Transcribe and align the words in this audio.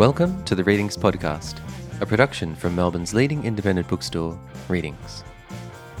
Welcome 0.00 0.42
to 0.44 0.54
the 0.54 0.64
Readings 0.64 0.96
Podcast, 0.96 1.60
a 2.00 2.06
production 2.06 2.54
from 2.54 2.74
Melbourne's 2.74 3.12
leading 3.12 3.44
independent 3.44 3.86
bookstore, 3.86 4.40
Readings. 4.66 5.24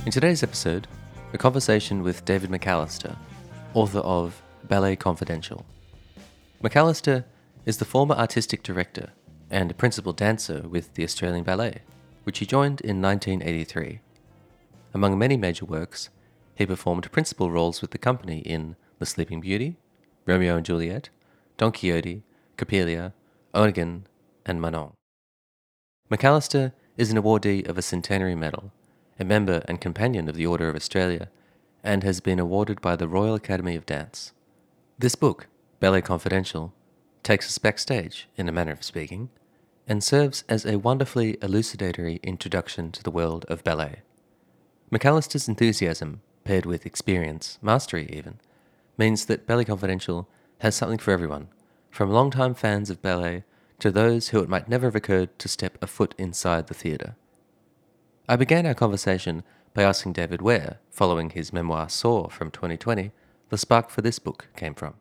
In 0.06 0.10
today's 0.10 0.42
episode, 0.42 0.88
a 1.34 1.36
conversation 1.36 2.02
with 2.02 2.24
David 2.24 2.48
McAllister, 2.48 3.14
author 3.74 3.98
of 3.98 4.40
Ballet 4.64 4.96
Confidential. 4.96 5.66
McAllister 6.64 7.26
is 7.66 7.76
the 7.76 7.84
former 7.84 8.14
artistic 8.14 8.62
director 8.62 9.10
and 9.50 9.76
principal 9.76 10.14
dancer 10.14 10.62
with 10.66 10.94
the 10.94 11.04
Australian 11.04 11.44
Ballet, 11.44 11.82
which 12.24 12.38
he 12.38 12.46
joined 12.46 12.80
in 12.80 13.02
1983. 13.02 14.00
Among 14.94 15.18
many 15.18 15.36
major 15.36 15.66
works, 15.66 16.08
he 16.54 16.64
performed 16.64 17.12
principal 17.12 17.50
roles 17.50 17.82
with 17.82 17.90
the 17.90 17.98
company 17.98 18.38
in 18.38 18.76
The 18.98 19.04
Sleeping 19.04 19.42
Beauty, 19.42 19.76
Romeo 20.24 20.56
and 20.56 20.64
Juliet, 20.64 21.10
Don 21.58 21.70
Quixote, 21.70 22.22
Coppelia, 22.56 23.12
Onegin, 23.54 24.02
and 24.46 24.60
Manon. 24.60 24.92
McAllister 26.10 26.72
is 26.96 27.10
an 27.10 27.18
awardee 27.18 27.68
of 27.68 27.76
a 27.76 27.82
Centenary 27.82 28.34
Medal, 28.34 28.72
a 29.18 29.24
member 29.24 29.62
and 29.66 29.80
companion 29.80 30.28
of 30.28 30.36
the 30.36 30.46
Order 30.46 30.68
of 30.68 30.76
Australia, 30.76 31.28
and 31.82 32.02
has 32.02 32.20
been 32.20 32.38
awarded 32.38 32.80
by 32.80 32.94
the 32.94 33.08
Royal 33.08 33.34
Academy 33.34 33.74
of 33.74 33.86
Dance. 33.86 34.32
This 34.98 35.14
book, 35.14 35.48
Ballet 35.80 36.02
Confidential, 36.02 36.72
takes 37.22 37.46
us 37.46 37.58
backstage, 37.58 38.28
in 38.36 38.48
a 38.48 38.52
manner 38.52 38.72
of 38.72 38.84
speaking, 38.84 39.30
and 39.88 40.04
serves 40.04 40.44
as 40.48 40.64
a 40.64 40.78
wonderfully 40.78 41.34
elucidatory 41.38 42.22
introduction 42.22 42.92
to 42.92 43.02
the 43.02 43.10
world 43.10 43.44
of 43.48 43.64
ballet. 43.64 44.02
McAllister's 44.92 45.48
enthusiasm, 45.48 46.20
paired 46.44 46.66
with 46.66 46.86
experience, 46.86 47.58
mastery 47.60 48.08
even, 48.12 48.38
means 48.96 49.26
that 49.26 49.46
Ballet 49.46 49.64
Confidential 49.64 50.28
has 50.58 50.76
something 50.76 50.98
for 50.98 51.12
everyone, 51.12 51.48
from 51.90 52.10
long-time 52.10 52.54
fans 52.54 52.90
of 52.90 53.02
ballet 53.02 53.44
to 53.80 53.90
those 53.90 54.28
who 54.28 54.40
it 54.40 54.48
might 54.48 54.68
never 54.68 54.86
have 54.86 54.94
occurred 54.94 55.36
to 55.38 55.48
step 55.48 55.76
a 55.82 55.86
foot 55.86 56.14
inside 56.18 56.66
the 56.66 56.74
theatre. 56.74 57.16
I 58.28 58.36
began 58.36 58.66
our 58.66 58.74
conversation 58.74 59.42
by 59.74 59.82
asking 59.82 60.12
David 60.12 60.42
where, 60.42 60.78
following 60.90 61.30
his 61.30 61.52
memoir 61.52 61.88
Soar 61.88 62.30
from 62.30 62.50
2020, 62.50 63.10
the 63.48 63.58
spark 63.58 63.90
for 63.90 64.02
this 64.02 64.18
book 64.18 64.48
came 64.56 64.74
from. 64.74 64.94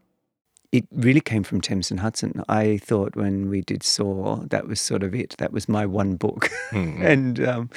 It 0.72 0.86
really 0.92 1.22
came 1.22 1.44
from 1.44 1.62
Thames 1.62 1.89
and 1.89 2.00
Hudson. 2.00 2.44
I 2.48 2.78
thought 2.78 3.16
when 3.16 3.50
we 3.50 3.62
did 3.62 3.81
Soar, 3.81 4.45
that 4.50 4.67
was 4.67 4.80
sort 4.80 5.02
of 5.02 5.16
it. 5.16 5.36
That 5.39 5.52
was 5.52 5.67
my 5.67 5.86
one 5.86 6.16
book. 6.16 6.50
Mm-hmm. 6.70 7.02
and 7.06 7.48
um, 7.48 7.70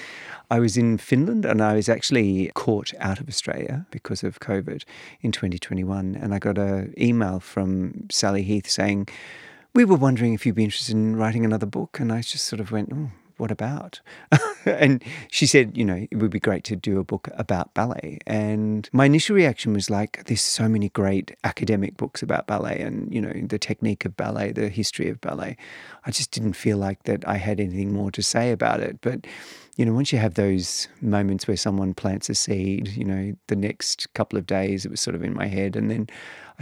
I 0.51 0.59
was 0.59 0.77
in 0.77 0.99
Finland 0.99 1.47
and 1.47 1.63
I 1.63 1.75
was 1.75 1.89
actually 1.89 2.51
caught 2.55 2.93
out 3.01 3.19
of 3.19 3.29
Australia 3.29 3.87
because 3.91 4.23
of 4.23 4.41
COVID 4.41 4.85
in 5.23 5.33
2021. 5.33 6.15
And 6.15 6.35
I 6.35 6.39
got 6.39 6.59
an 6.59 6.93
email 6.99 7.41
from 7.41 8.09
Sally 8.11 8.43
Heath 8.43 8.69
saying, 8.69 9.09
we 9.75 9.87
were 9.87 9.97
wondering 9.97 10.35
if 10.35 10.45
you'd 10.45 10.57
be 10.57 10.65
interested 10.65 10.95
in 10.95 11.17
writing 11.17 11.47
another 11.47 11.65
book. 11.65 11.99
And 11.99 12.13
I 12.13 12.21
just 12.21 12.45
sort 12.45 12.61
of 12.61 12.71
went, 12.71 12.91
oh, 12.93 13.11
what 13.43 13.51
about? 13.51 14.01
and 14.67 15.03
she 15.29 15.49
said, 15.49 15.77
you 15.77 15.85
know, 15.85 16.07
it 16.13 16.15
would 16.15 16.31
be 16.31 16.39
great 16.39 16.63
to 16.63 16.77
do 16.77 17.01
a 17.01 17.05
book 17.05 17.29
about 17.33 17.75
ballet. 17.75 18.21
And 18.25 18.89
my 18.93 19.07
initial 19.07 19.35
reaction 19.35 19.73
was 19.73 19.91
like, 19.91 20.27
there's 20.27 20.41
so 20.41 20.69
many 20.69 20.91
great 20.91 21.35
academic 21.43 21.97
books 21.97 22.23
about 22.23 22.47
ballet 22.47 22.79
and, 22.79 23.13
you 23.13 23.21
know, 23.21 23.33
the 23.33 23.59
technique 23.59 24.05
of 24.05 24.17
ballet, 24.17 24.53
the 24.53 24.69
history 24.69 25.09
of 25.09 25.21
ballet. 25.21 25.57
I 26.07 26.13
just 26.13 26.31
didn't 26.31 26.53
feel 26.53 26.79
like 26.79 27.03
that 27.03 27.27
I 27.27 27.39
had 27.39 27.59
anything 27.59 27.93
more 27.93 28.13
to 28.13 28.23
say 28.23 28.53
about 28.53 28.79
it. 28.79 29.01
But 29.01 29.27
you 29.77 29.87
know, 29.87 29.93
once 29.95 30.13
you 30.13 30.19
have 30.19 30.35
those 30.35 30.87
moments 31.01 31.49
where 31.49 31.57
someone 31.57 31.95
plants 31.95 32.29
a 32.29 32.35
seed, 32.35 32.89
you 32.89 33.05
know, 33.05 33.35
the 33.47 33.57
next 33.57 34.13
couple 34.13 34.39
of 34.39 34.47
days 34.47 34.85
it 34.85 34.91
was 34.91 35.01
sort 35.01 35.17
of 35.17 35.25
in 35.25 35.35
my 35.35 35.47
head. 35.47 35.77
And 35.77 35.91
then 35.91 36.09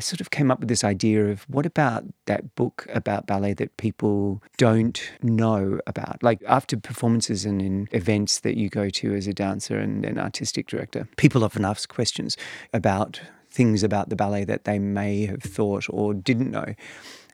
I 0.00 0.02
sort 0.02 0.22
of 0.22 0.30
came 0.30 0.50
up 0.50 0.60
with 0.60 0.70
this 0.70 0.82
idea 0.82 1.26
of 1.26 1.42
what 1.42 1.66
about 1.66 2.04
that 2.24 2.54
book 2.54 2.86
about 2.88 3.26
ballet 3.26 3.52
that 3.52 3.76
people 3.76 4.42
don't 4.56 4.98
know 5.20 5.78
about? 5.86 6.22
Like 6.22 6.40
after 6.48 6.78
performances 6.78 7.44
and 7.44 7.60
in 7.60 7.86
events 7.92 8.40
that 8.40 8.56
you 8.56 8.70
go 8.70 8.88
to 8.88 9.14
as 9.14 9.26
a 9.26 9.34
dancer 9.34 9.78
and 9.78 10.06
an 10.06 10.18
artistic 10.18 10.68
director, 10.68 11.06
people 11.18 11.44
often 11.44 11.66
ask 11.66 11.86
questions 11.90 12.38
about 12.72 13.20
things 13.50 13.82
about 13.82 14.08
the 14.08 14.16
ballet 14.16 14.44
that 14.44 14.64
they 14.64 14.78
may 14.78 15.26
have 15.26 15.42
thought 15.42 15.84
or 15.90 16.14
didn't 16.14 16.50
know. 16.50 16.74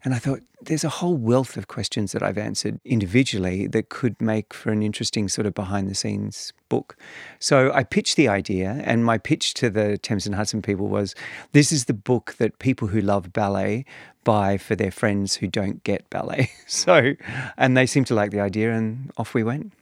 And 0.07 0.15
I 0.15 0.19
thought, 0.19 0.41
there's 0.63 0.85
a 0.85 0.89
whole 0.89 1.17
wealth 1.17 1.57
of 1.57 1.67
questions 1.67 2.13
that 2.13 2.23
I've 2.23 2.39
answered 2.39 2.79
individually 2.85 3.67
that 3.67 3.89
could 3.89 4.23
make 4.23 4.55
for 4.55 4.71
an 4.71 4.81
interesting 4.81 5.29
sort 5.29 5.49
of 5.49 5.55
behind 5.55 5.91
the 5.91 5.97
scenes 5.97 6.53
book. 6.69 6.97
So 7.41 7.73
I 7.75 7.83
pitched 7.83 8.15
the 8.15 8.29
idea, 8.29 8.81
and 8.85 9.05
my 9.05 9.19
pitch 9.19 9.53
to 9.55 9.69
the 9.69 9.99
Thames 9.99 10.25
and 10.25 10.37
Hudson 10.37 10.63
people 10.63 10.87
was 10.87 11.17
this 11.51 11.73
is 11.73 11.87
the 11.87 11.93
book 11.93 12.37
that 12.39 12.61
people 12.61 12.87
who 12.87 13.01
love 13.01 13.33
ballet 13.33 13.85
buy 14.23 14.59
for 14.59 14.77
their 14.77 14.93
friends 14.93 15.35
who 15.35 15.49
don't 15.49 15.83
get 15.83 16.09
ballet. 16.09 16.53
so, 16.69 17.15
and 17.57 17.77
they 17.77 17.85
seemed 17.85 18.07
to 18.07 18.15
like 18.15 18.31
the 18.31 18.41
idea, 18.41 18.73
and 18.73 19.11
off 19.17 19.35
we 19.35 19.43
went. 19.43 19.73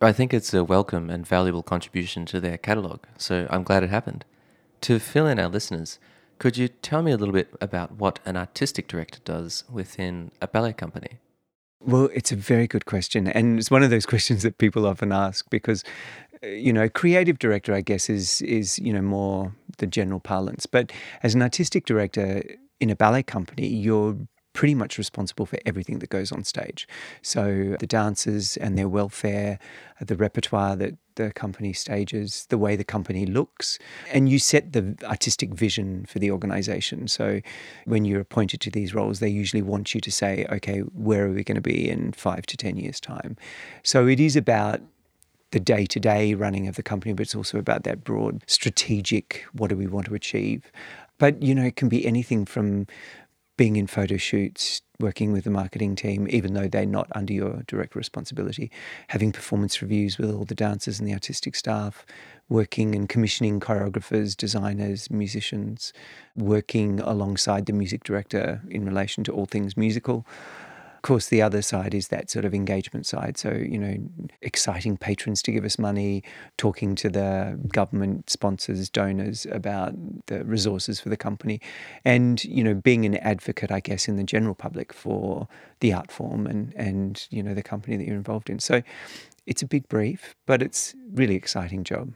I 0.00 0.12
think 0.12 0.32
it's 0.32 0.54
a 0.54 0.64
welcome 0.64 1.10
and 1.10 1.26
valuable 1.26 1.62
contribution 1.62 2.24
to 2.24 2.40
their 2.40 2.56
catalogue, 2.56 3.06
so 3.18 3.46
I'm 3.50 3.64
glad 3.64 3.82
it 3.82 3.90
happened. 3.90 4.24
To 4.80 4.98
fill 4.98 5.26
in 5.26 5.38
our 5.38 5.48
listeners, 5.48 5.98
could 6.42 6.56
you 6.56 6.66
tell 6.66 7.02
me 7.02 7.12
a 7.12 7.16
little 7.16 7.32
bit 7.32 7.54
about 7.60 7.92
what 7.92 8.18
an 8.24 8.36
artistic 8.36 8.88
director 8.88 9.20
does 9.24 9.62
within 9.70 10.32
a 10.40 10.48
ballet 10.48 10.72
company? 10.72 11.20
Well, 11.78 12.08
it's 12.12 12.32
a 12.32 12.36
very 12.36 12.66
good 12.66 12.84
question. 12.84 13.28
And 13.28 13.60
it's 13.60 13.70
one 13.70 13.84
of 13.84 13.90
those 13.90 14.06
questions 14.12 14.42
that 14.42 14.58
people 14.58 14.84
often 14.84 15.12
ask 15.12 15.48
because, 15.50 15.84
uh, 16.42 16.48
you 16.48 16.72
know, 16.72 16.88
creative 16.88 17.38
director, 17.38 17.72
I 17.72 17.80
guess, 17.80 18.10
is, 18.10 18.42
is, 18.42 18.76
you 18.80 18.92
know, 18.92 19.02
more 19.02 19.54
the 19.78 19.86
general 19.86 20.18
parlance. 20.18 20.66
But 20.66 20.90
as 21.22 21.36
an 21.36 21.42
artistic 21.42 21.86
director 21.86 22.42
in 22.80 22.90
a 22.90 22.96
ballet 22.96 23.22
company, 23.22 23.68
you're 23.68 24.16
pretty 24.52 24.74
much 24.74 24.98
responsible 24.98 25.46
for 25.46 25.58
everything 25.64 25.98
that 26.00 26.10
goes 26.10 26.32
on 26.32 26.44
stage. 26.44 26.86
So 27.22 27.76
the 27.80 27.86
dancers 27.86 28.56
and 28.58 28.76
their 28.76 28.88
welfare, 28.88 29.58
the 30.00 30.16
repertoire 30.16 30.76
that 30.76 30.96
the 31.14 31.32
company 31.32 31.72
stages, 31.72 32.46
the 32.48 32.58
way 32.58 32.76
the 32.76 32.84
company 32.84 33.26
looks, 33.26 33.78
and 34.12 34.28
you 34.28 34.38
set 34.38 34.72
the 34.72 34.96
artistic 35.04 35.54
vision 35.54 36.06
for 36.06 36.18
the 36.18 36.30
organization. 36.30 37.08
So 37.08 37.40
when 37.84 38.04
you're 38.04 38.20
appointed 38.20 38.60
to 38.62 38.70
these 38.70 38.94
roles, 38.94 39.20
they 39.20 39.28
usually 39.28 39.62
want 39.62 39.94
you 39.94 40.00
to 40.00 40.10
say, 40.10 40.46
okay, 40.50 40.80
where 40.80 41.26
are 41.26 41.32
we 41.32 41.44
going 41.44 41.56
to 41.56 41.60
be 41.60 41.88
in 41.88 42.12
five 42.12 42.46
to 42.46 42.56
10 42.56 42.76
years' 42.76 43.00
time? 43.00 43.36
So 43.82 44.06
it 44.06 44.20
is 44.20 44.36
about 44.36 44.80
the 45.50 45.60
day 45.60 45.84
to 45.86 46.00
day 46.00 46.34
running 46.34 46.66
of 46.66 46.76
the 46.76 46.82
company, 46.82 47.12
but 47.12 47.22
it's 47.22 47.34
also 47.34 47.58
about 47.58 47.84
that 47.84 48.02
broad 48.02 48.42
strategic 48.46 49.44
what 49.52 49.68
do 49.68 49.76
we 49.76 49.86
want 49.86 50.06
to 50.06 50.14
achieve. 50.14 50.72
But, 51.18 51.42
you 51.42 51.54
know, 51.54 51.62
it 51.62 51.76
can 51.76 51.88
be 51.88 52.04
anything 52.04 52.44
from 52.46 52.86
being 53.62 53.76
in 53.76 53.86
photo 53.86 54.16
shoots, 54.16 54.82
working 54.98 55.30
with 55.30 55.44
the 55.44 55.50
marketing 55.50 55.94
team, 55.94 56.26
even 56.30 56.52
though 56.52 56.66
they're 56.66 56.84
not 56.84 57.06
under 57.14 57.32
your 57.32 57.62
direct 57.68 57.94
responsibility, 57.94 58.72
having 59.06 59.30
performance 59.30 59.80
reviews 59.80 60.18
with 60.18 60.28
all 60.32 60.44
the 60.44 60.52
dancers 60.52 60.98
and 60.98 61.08
the 61.08 61.12
artistic 61.12 61.54
staff, 61.54 62.04
working 62.48 62.92
and 62.96 63.08
commissioning 63.08 63.60
choreographers, 63.60 64.36
designers, 64.36 65.12
musicians, 65.12 65.92
working 66.34 66.98
alongside 66.98 67.66
the 67.66 67.72
music 67.72 68.02
director 68.02 68.60
in 68.68 68.84
relation 68.84 69.22
to 69.22 69.30
all 69.30 69.46
things 69.46 69.76
musical 69.76 70.26
course, 71.02 71.28
the 71.28 71.42
other 71.42 71.62
side 71.62 71.94
is 71.94 72.08
that 72.08 72.30
sort 72.30 72.44
of 72.44 72.54
engagement 72.54 73.06
side. 73.06 73.36
So, 73.36 73.50
you 73.52 73.78
know, 73.78 73.96
exciting 74.40 74.96
patrons 74.96 75.42
to 75.42 75.52
give 75.52 75.64
us 75.64 75.78
money, 75.78 76.22
talking 76.56 76.94
to 76.96 77.08
the 77.08 77.58
government 77.68 78.30
sponsors, 78.30 78.88
donors 78.88 79.46
about 79.46 79.94
the 80.26 80.44
resources 80.44 81.00
for 81.00 81.08
the 81.08 81.16
company, 81.16 81.60
and, 82.04 82.44
you 82.44 82.64
know, 82.64 82.74
being 82.74 83.04
an 83.04 83.16
advocate, 83.16 83.70
I 83.70 83.80
guess, 83.80 84.08
in 84.08 84.16
the 84.16 84.24
general 84.24 84.54
public 84.54 84.92
for 84.92 85.48
the 85.80 85.92
art 85.92 86.10
form 86.10 86.46
and, 86.46 86.72
and 86.76 87.26
you 87.30 87.42
know, 87.42 87.54
the 87.54 87.62
company 87.62 87.96
that 87.96 88.06
you're 88.06 88.16
involved 88.16 88.48
in. 88.48 88.58
So 88.58 88.82
it's 89.46 89.62
a 89.62 89.66
big 89.66 89.88
brief, 89.88 90.34
but 90.46 90.62
it's 90.62 90.94
really 91.12 91.34
exciting 91.34 91.84
job. 91.84 92.12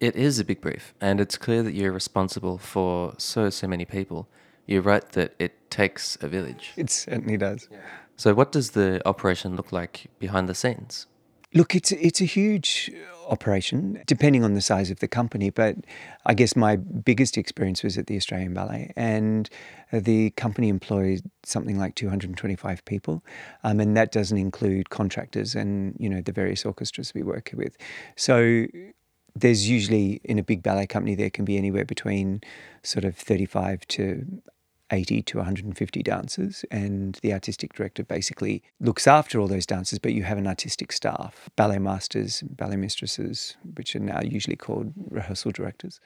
It 0.00 0.16
is 0.16 0.38
a 0.38 0.44
big 0.44 0.60
brief, 0.60 0.94
and 1.00 1.20
it's 1.20 1.38
clear 1.38 1.62
that 1.62 1.74
you're 1.74 1.92
responsible 1.92 2.58
for 2.58 3.14
so, 3.18 3.50
so 3.50 3.68
many 3.68 3.84
people. 3.84 4.28
You're 4.66 4.82
right 4.82 5.08
that 5.12 5.34
it 5.38 5.70
takes 5.70 6.18
a 6.20 6.28
village. 6.28 6.72
It 6.76 6.90
certainly 6.90 7.36
does. 7.36 7.68
Yeah. 7.70 7.78
So, 8.16 8.34
what 8.34 8.52
does 8.52 8.70
the 8.70 9.06
operation 9.06 9.56
look 9.56 9.72
like 9.72 10.06
behind 10.18 10.48
the 10.48 10.54
scenes? 10.54 11.06
Look, 11.54 11.74
it's 11.74 11.92
it's 11.92 12.20
a 12.20 12.24
huge 12.24 12.90
operation, 13.28 14.02
depending 14.06 14.42
on 14.42 14.54
the 14.54 14.60
size 14.60 14.90
of 14.90 15.00
the 15.00 15.08
company. 15.08 15.50
But 15.50 15.76
I 16.24 16.34
guess 16.34 16.56
my 16.56 16.76
biggest 16.76 17.36
experience 17.36 17.82
was 17.82 17.98
at 17.98 18.06
the 18.06 18.16
Australian 18.16 18.54
Ballet, 18.54 18.92
and 18.96 19.48
the 19.92 20.30
company 20.30 20.68
employs 20.68 21.22
something 21.42 21.78
like 21.78 21.94
225 21.94 22.84
people, 22.84 23.22
um, 23.64 23.80
and 23.80 23.96
that 23.96 24.12
doesn't 24.12 24.38
include 24.38 24.90
contractors 24.90 25.54
and 25.54 25.94
you 25.98 26.08
know 26.08 26.22
the 26.22 26.32
various 26.32 26.64
orchestras 26.64 27.12
we 27.14 27.22
work 27.22 27.50
with. 27.54 27.76
So 28.16 28.66
there's 29.34 29.68
usually 29.68 30.20
in 30.24 30.38
a 30.38 30.42
big 30.42 30.62
ballet 30.62 30.86
company 30.86 31.14
there 31.14 31.30
can 31.30 31.44
be 31.44 31.56
anywhere 31.56 31.84
between 31.84 32.42
sort 32.82 33.04
of 33.04 33.16
35 33.16 33.86
to 33.88 34.42
80 34.92 35.22
to 35.22 35.38
150 35.38 36.02
dancers, 36.02 36.64
and 36.70 37.18
the 37.22 37.32
artistic 37.32 37.72
director 37.72 38.04
basically 38.04 38.62
looks 38.78 39.06
after 39.06 39.40
all 39.40 39.48
those 39.48 39.66
dancers. 39.66 39.98
But 39.98 40.12
you 40.12 40.22
have 40.22 40.38
an 40.38 40.46
artistic 40.46 40.92
staff, 40.92 41.50
ballet 41.56 41.78
masters, 41.78 42.42
ballet 42.42 42.76
mistresses, 42.76 43.56
which 43.74 43.96
are 43.96 44.00
now 44.00 44.20
usually 44.22 44.56
called 44.56 44.92
rehearsal 45.10 45.50
directors. 45.50 45.98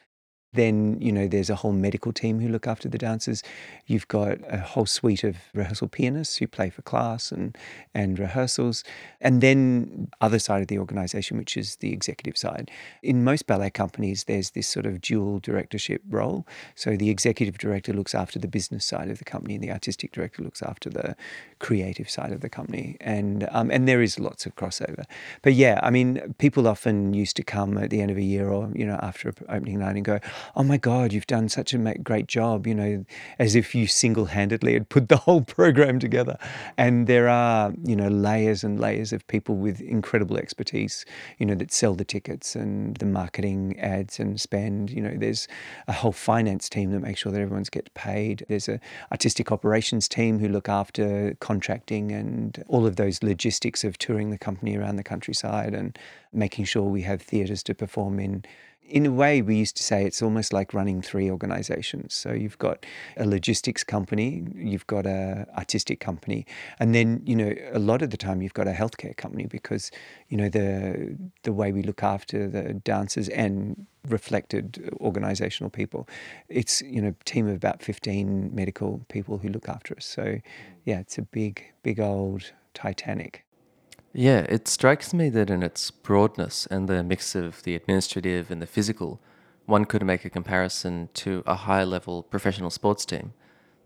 Then, 0.53 0.99
you 1.01 1.11
know, 1.11 1.27
there's 1.27 1.49
a 1.49 1.55
whole 1.55 1.73
medical 1.73 2.13
team 2.13 2.39
who 2.39 2.47
look 2.47 2.67
after 2.67 2.89
the 2.89 2.97
dancers. 2.97 3.43
You've 3.85 4.07
got 4.07 4.39
a 4.49 4.57
whole 4.57 4.85
suite 4.85 5.23
of 5.23 5.37
rehearsal 5.53 5.87
pianists 5.87 6.37
who 6.37 6.47
play 6.47 6.69
for 6.69 6.81
class 6.81 7.31
and, 7.31 7.57
and 7.93 8.17
rehearsals. 8.17 8.83
And 9.21 9.41
then 9.41 10.09
other 10.21 10.39
side 10.39 10.61
of 10.61 10.67
the 10.67 10.79
organization, 10.79 11.37
which 11.37 11.57
is 11.57 11.75
the 11.77 11.93
executive 11.93 12.37
side. 12.37 12.71
In 13.03 13.23
most 13.23 13.45
ballet 13.45 13.69
companies, 13.69 14.23
there's 14.23 14.51
this 14.51 14.67
sort 14.67 14.85
of 14.85 15.01
dual 15.01 15.39
directorship 15.39 16.01
role. 16.09 16.47
So 16.75 16.95
the 16.95 17.09
executive 17.09 17.57
director 17.57 17.93
looks 17.93 18.15
after 18.15 18.39
the 18.39 18.47
business 18.47 18.85
side 18.85 19.09
of 19.09 19.19
the 19.19 19.25
company, 19.25 19.55
and 19.55 19.63
the 19.63 19.71
artistic 19.71 20.11
director 20.11 20.43
looks 20.43 20.61
after 20.61 20.89
the 20.89 21.15
creative 21.59 22.09
side 22.09 22.31
of 22.31 22.41
the 22.41 22.49
company. 22.49 22.97
And 23.01 23.47
um, 23.51 23.69
and 23.69 23.87
there 23.87 24.01
is 24.01 24.19
lots 24.19 24.45
of 24.45 24.55
crossover. 24.55 25.05
But 25.41 25.53
yeah, 25.53 25.79
I 25.83 25.89
mean, 25.89 26.35
people 26.37 26.67
often 26.67 27.13
used 27.13 27.35
to 27.35 27.43
come 27.43 27.77
at 27.77 27.89
the 27.89 28.01
end 28.01 28.11
of 28.11 28.17
a 28.17 28.23
year 28.23 28.49
or, 28.49 28.71
you 28.73 28.85
know, 28.85 28.99
after 29.01 29.33
opening 29.49 29.79
night 29.79 29.95
and 29.95 30.05
go, 30.05 30.19
oh 30.55 30.63
my 30.63 30.77
God, 30.77 31.13
you've 31.13 31.27
done 31.27 31.49
such 31.49 31.73
a 31.73 31.77
great 31.77 32.27
job, 32.27 32.67
you 32.67 32.75
know, 32.75 33.05
as 33.39 33.55
if 33.55 33.73
you 33.75 33.87
single 33.87 34.25
handedly 34.25 34.73
had 34.73 34.89
put 34.89 35.09
the 35.09 35.17
whole 35.17 35.41
program 35.57 35.99
together. 35.99 36.37
And 36.77 37.07
there 37.07 37.27
are, 37.27 37.73
you 37.83 37.95
know, 37.95 38.07
layers 38.07 38.63
and 38.63 38.79
layers 38.79 39.13
of 39.13 39.25
people 39.27 39.55
with 39.55 39.81
incredible 39.81 40.37
expertise, 40.37 41.05
you 41.37 41.45
know, 41.45 41.55
that 41.55 41.71
sell 41.71 41.93
the 41.93 42.05
tickets 42.05 42.55
and 42.55 42.97
the 42.97 43.05
marketing 43.05 43.79
ads 43.79 44.19
and 44.19 44.39
spend. 44.39 44.89
You 44.89 45.01
know, 45.01 45.13
there's 45.15 45.47
a 45.87 45.93
whole 45.93 46.11
finance 46.11 46.69
team 46.69 46.91
that 46.91 46.99
makes 46.99 47.21
sure 47.21 47.31
that 47.31 47.41
everyone's 47.41 47.69
get 47.69 47.93
paid. 47.93 48.45
There's 48.47 48.69
a 48.69 48.79
artistic 49.11 49.51
operations 49.51 50.07
team 50.07 50.39
who 50.39 50.47
look 50.47 50.69
after 50.69 51.35
contracting 51.39 52.11
and 52.11 52.63
all 52.67 52.85
of 52.85 52.95
those 52.95 53.23
logistics 53.23 53.83
of 53.83 53.97
touring 53.97 54.29
the 54.29 54.37
company 54.37 54.77
around 54.77 54.97
the 54.97 55.03
countryside 55.03 55.73
and 55.73 55.97
making 56.33 56.65
sure 56.65 56.83
we 56.83 57.01
have 57.01 57.21
theatres 57.21 57.63
to 57.63 57.73
perform 57.73 58.19
in 58.19 58.43
in 58.89 59.05
a 59.05 59.11
way, 59.11 59.41
we 59.41 59.55
used 59.55 59.75
to 59.77 59.83
say 59.83 60.05
it's 60.05 60.21
almost 60.21 60.53
like 60.53 60.73
running 60.73 61.01
three 61.01 61.29
organizations. 61.29 62.13
So 62.13 62.31
you've 62.31 62.57
got 62.57 62.85
a 63.17 63.25
logistics 63.25 63.83
company, 63.83 64.45
you've 64.55 64.87
got 64.87 65.05
a 65.05 65.45
artistic 65.57 65.99
company, 65.99 66.45
and 66.79 66.95
then 66.95 67.21
you 67.25 67.35
know 67.35 67.53
a 67.71 67.79
lot 67.79 68.01
of 68.01 68.09
the 68.09 68.17
time 68.17 68.41
you've 68.41 68.53
got 68.53 68.67
a 68.67 68.71
healthcare 68.71 69.15
company 69.15 69.45
because 69.45 69.91
you 70.29 70.37
know 70.37 70.49
the 70.49 71.17
the 71.43 71.53
way 71.53 71.71
we 71.71 71.81
look 71.81 72.03
after 72.03 72.47
the 72.47 72.73
dancers 72.73 73.29
and 73.29 73.85
reflected 74.07 74.89
organizational 75.01 75.69
people. 75.69 76.07
It's 76.47 76.81
you 76.81 77.01
know 77.01 77.09
a 77.09 77.23
team 77.25 77.47
of 77.47 77.55
about 77.55 77.83
fifteen 77.83 78.53
medical 78.55 79.05
people 79.09 79.37
who 79.37 79.49
look 79.49 79.67
after 79.67 79.95
us. 79.95 80.05
So 80.05 80.39
yeah, 80.85 80.99
it's 80.99 81.17
a 81.17 81.23
big 81.23 81.63
big 81.83 81.99
old 81.99 82.53
Titanic. 82.73 83.46
Yeah, 84.17 84.47
it 84.49 84.67
strikes 84.67 85.13
me 85.13 85.29
that 85.29 85.51
in 85.51 85.61
its 85.61 85.91
broadness 85.91 86.65
and 86.71 86.89
the 86.89 87.03
mix 87.03 87.35
of 87.35 87.61
the 87.61 87.75
administrative 87.75 88.49
and 88.49 88.59
the 88.59 88.65
physical, 88.65 89.19
one 89.67 89.85
could 89.85 90.03
make 90.03 90.25
a 90.25 90.29
comparison 90.31 91.09
to 91.13 91.43
a 91.45 91.53
high 91.53 91.83
level 91.83 92.23
professional 92.23 92.71
sports 92.71 93.05
team, 93.05 93.33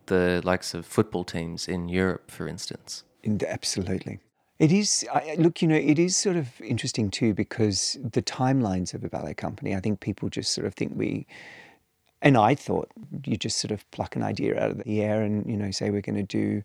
the 0.06 0.42
likes 0.46 0.74
of 0.74 0.86
football 0.86 1.26
teams 1.26 1.68
in 1.68 1.90
Europe, 1.90 2.32
for 2.32 2.48
instance. 2.48 3.04
Absolutely. 3.46 4.20
It 4.58 4.72
is, 4.72 5.06
I, 5.14 5.36
look, 5.38 5.62
you 5.62 5.68
know, 5.68 5.76
it 5.76 6.00
is 6.00 6.16
sort 6.16 6.38
of 6.38 6.62
interesting 6.62 7.12
too 7.12 7.34
because 7.34 7.98
the 8.02 8.22
timelines 8.22 8.94
of 8.94 9.04
a 9.04 9.10
ballet 9.10 9.34
company, 9.34 9.76
I 9.76 9.82
think 9.82 10.00
people 10.00 10.30
just 10.30 10.54
sort 10.54 10.66
of 10.66 10.76
think 10.76 10.94
we, 10.96 11.28
and 12.22 12.38
I 12.38 12.56
thought 12.56 12.90
you 13.26 13.36
just 13.36 13.58
sort 13.58 13.72
of 13.72 13.90
pluck 13.92 14.16
an 14.16 14.24
idea 14.24 14.58
out 14.58 14.72
of 14.72 14.84
the 14.86 15.02
air 15.02 15.24
and, 15.24 15.46
you 15.46 15.58
know, 15.58 15.72
say 15.72 15.90
we're 15.90 16.00
going 16.00 16.16
to 16.16 16.24
do 16.24 16.64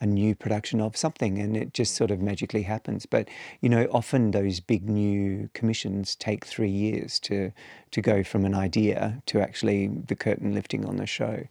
a 0.00 0.06
new 0.06 0.34
production 0.34 0.80
of 0.80 0.96
something 0.96 1.38
and 1.38 1.56
it 1.56 1.74
just 1.74 1.94
sort 1.94 2.10
of 2.10 2.20
magically 2.20 2.62
happens. 2.62 3.06
But 3.06 3.28
you 3.60 3.68
know 3.68 3.88
often 3.92 4.30
those 4.30 4.60
big 4.60 4.88
new 4.88 5.50
commissions 5.54 6.14
take 6.14 6.44
3 6.44 6.68
years 6.70 7.18
to 7.20 7.52
to 7.90 8.02
go 8.02 8.22
from 8.22 8.44
an 8.44 8.54
idea 8.54 9.22
to 9.26 9.40
actually 9.40 9.88
the 9.88 10.14
curtain 10.14 10.54
lifting 10.54 10.84
on 10.84 10.96
the 10.96 11.06
show. 11.06 11.44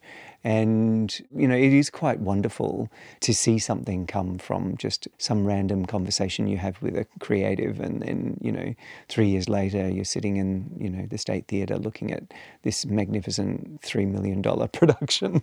And 0.43 1.19
you 1.35 1.47
know 1.47 1.55
it 1.55 1.73
is 1.73 1.89
quite 1.89 2.19
wonderful 2.19 2.89
to 3.21 3.33
see 3.33 3.59
something 3.59 4.07
come 4.07 4.37
from 4.37 4.77
just 4.77 5.07
some 5.17 5.45
random 5.45 5.85
conversation 5.85 6.47
you 6.47 6.57
have 6.57 6.81
with 6.81 6.95
a 6.95 7.05
creative 7.19 7.79
and 7.81 8.01
then 8.01 8.37
you 8.41 8.51
know 8.51 8.75
3 9.09 9.27
years 9.27 9.49
later 9.49 9.89
you're 9.89 10.05
sitting 10.05 10.37
in 10.37 10.71
you 10.79 10.89
know 10.89 11.05
the 11.05 11.17
state 11.17 11.47
theater 11.47 11.77
looking 11.77 12.11
at 12.11 12.23
this 12.63 12.85
magnificent 12.85 13.81
3 13.81 14.05
million 14.05 14.41
dollar 14.41 14.67
production. 14.79 15.41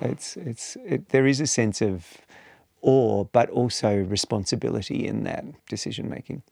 It's 0.00 0.36
it's 0.36 0.76
it, 0.84 1.10
there 1.10 1.26
is 1.26 1.40
a 1.40 1.46
sense 1.46 1.80
of 1.80 2.18
awe, 2.82 3.24
but 3.24 3.50
also 3.50 3.96
responsibility 3.96 5.06
in 5.06 5.24
that 5.24 5.44
decision 5.66 6.08
making. 6.08 6.42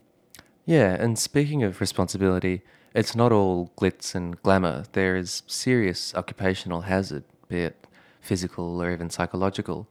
Yeah, 0.67 0.95
and 0.95 1.19
speaking 1.19 1.63
of 1.63 1.81
responsibility, 1.81 2.63
it's 2.95 3.15
not 3.15 3.33
all 3.33 3.71
glitz 3.79 4.15
and 4.15 4.41
glamour. 4.43 4.85
There 4.93 5.17
is 5.17 5.43
serious 5.47 6.15
occupational 6.15 6.83
hazard, 6.83 7.25
be 7.49 7.61
it 7.61 7.87
physical 8.21 8.83
or 8.83 8.91
even 8.91 9.09
psychological, 9.09 9.89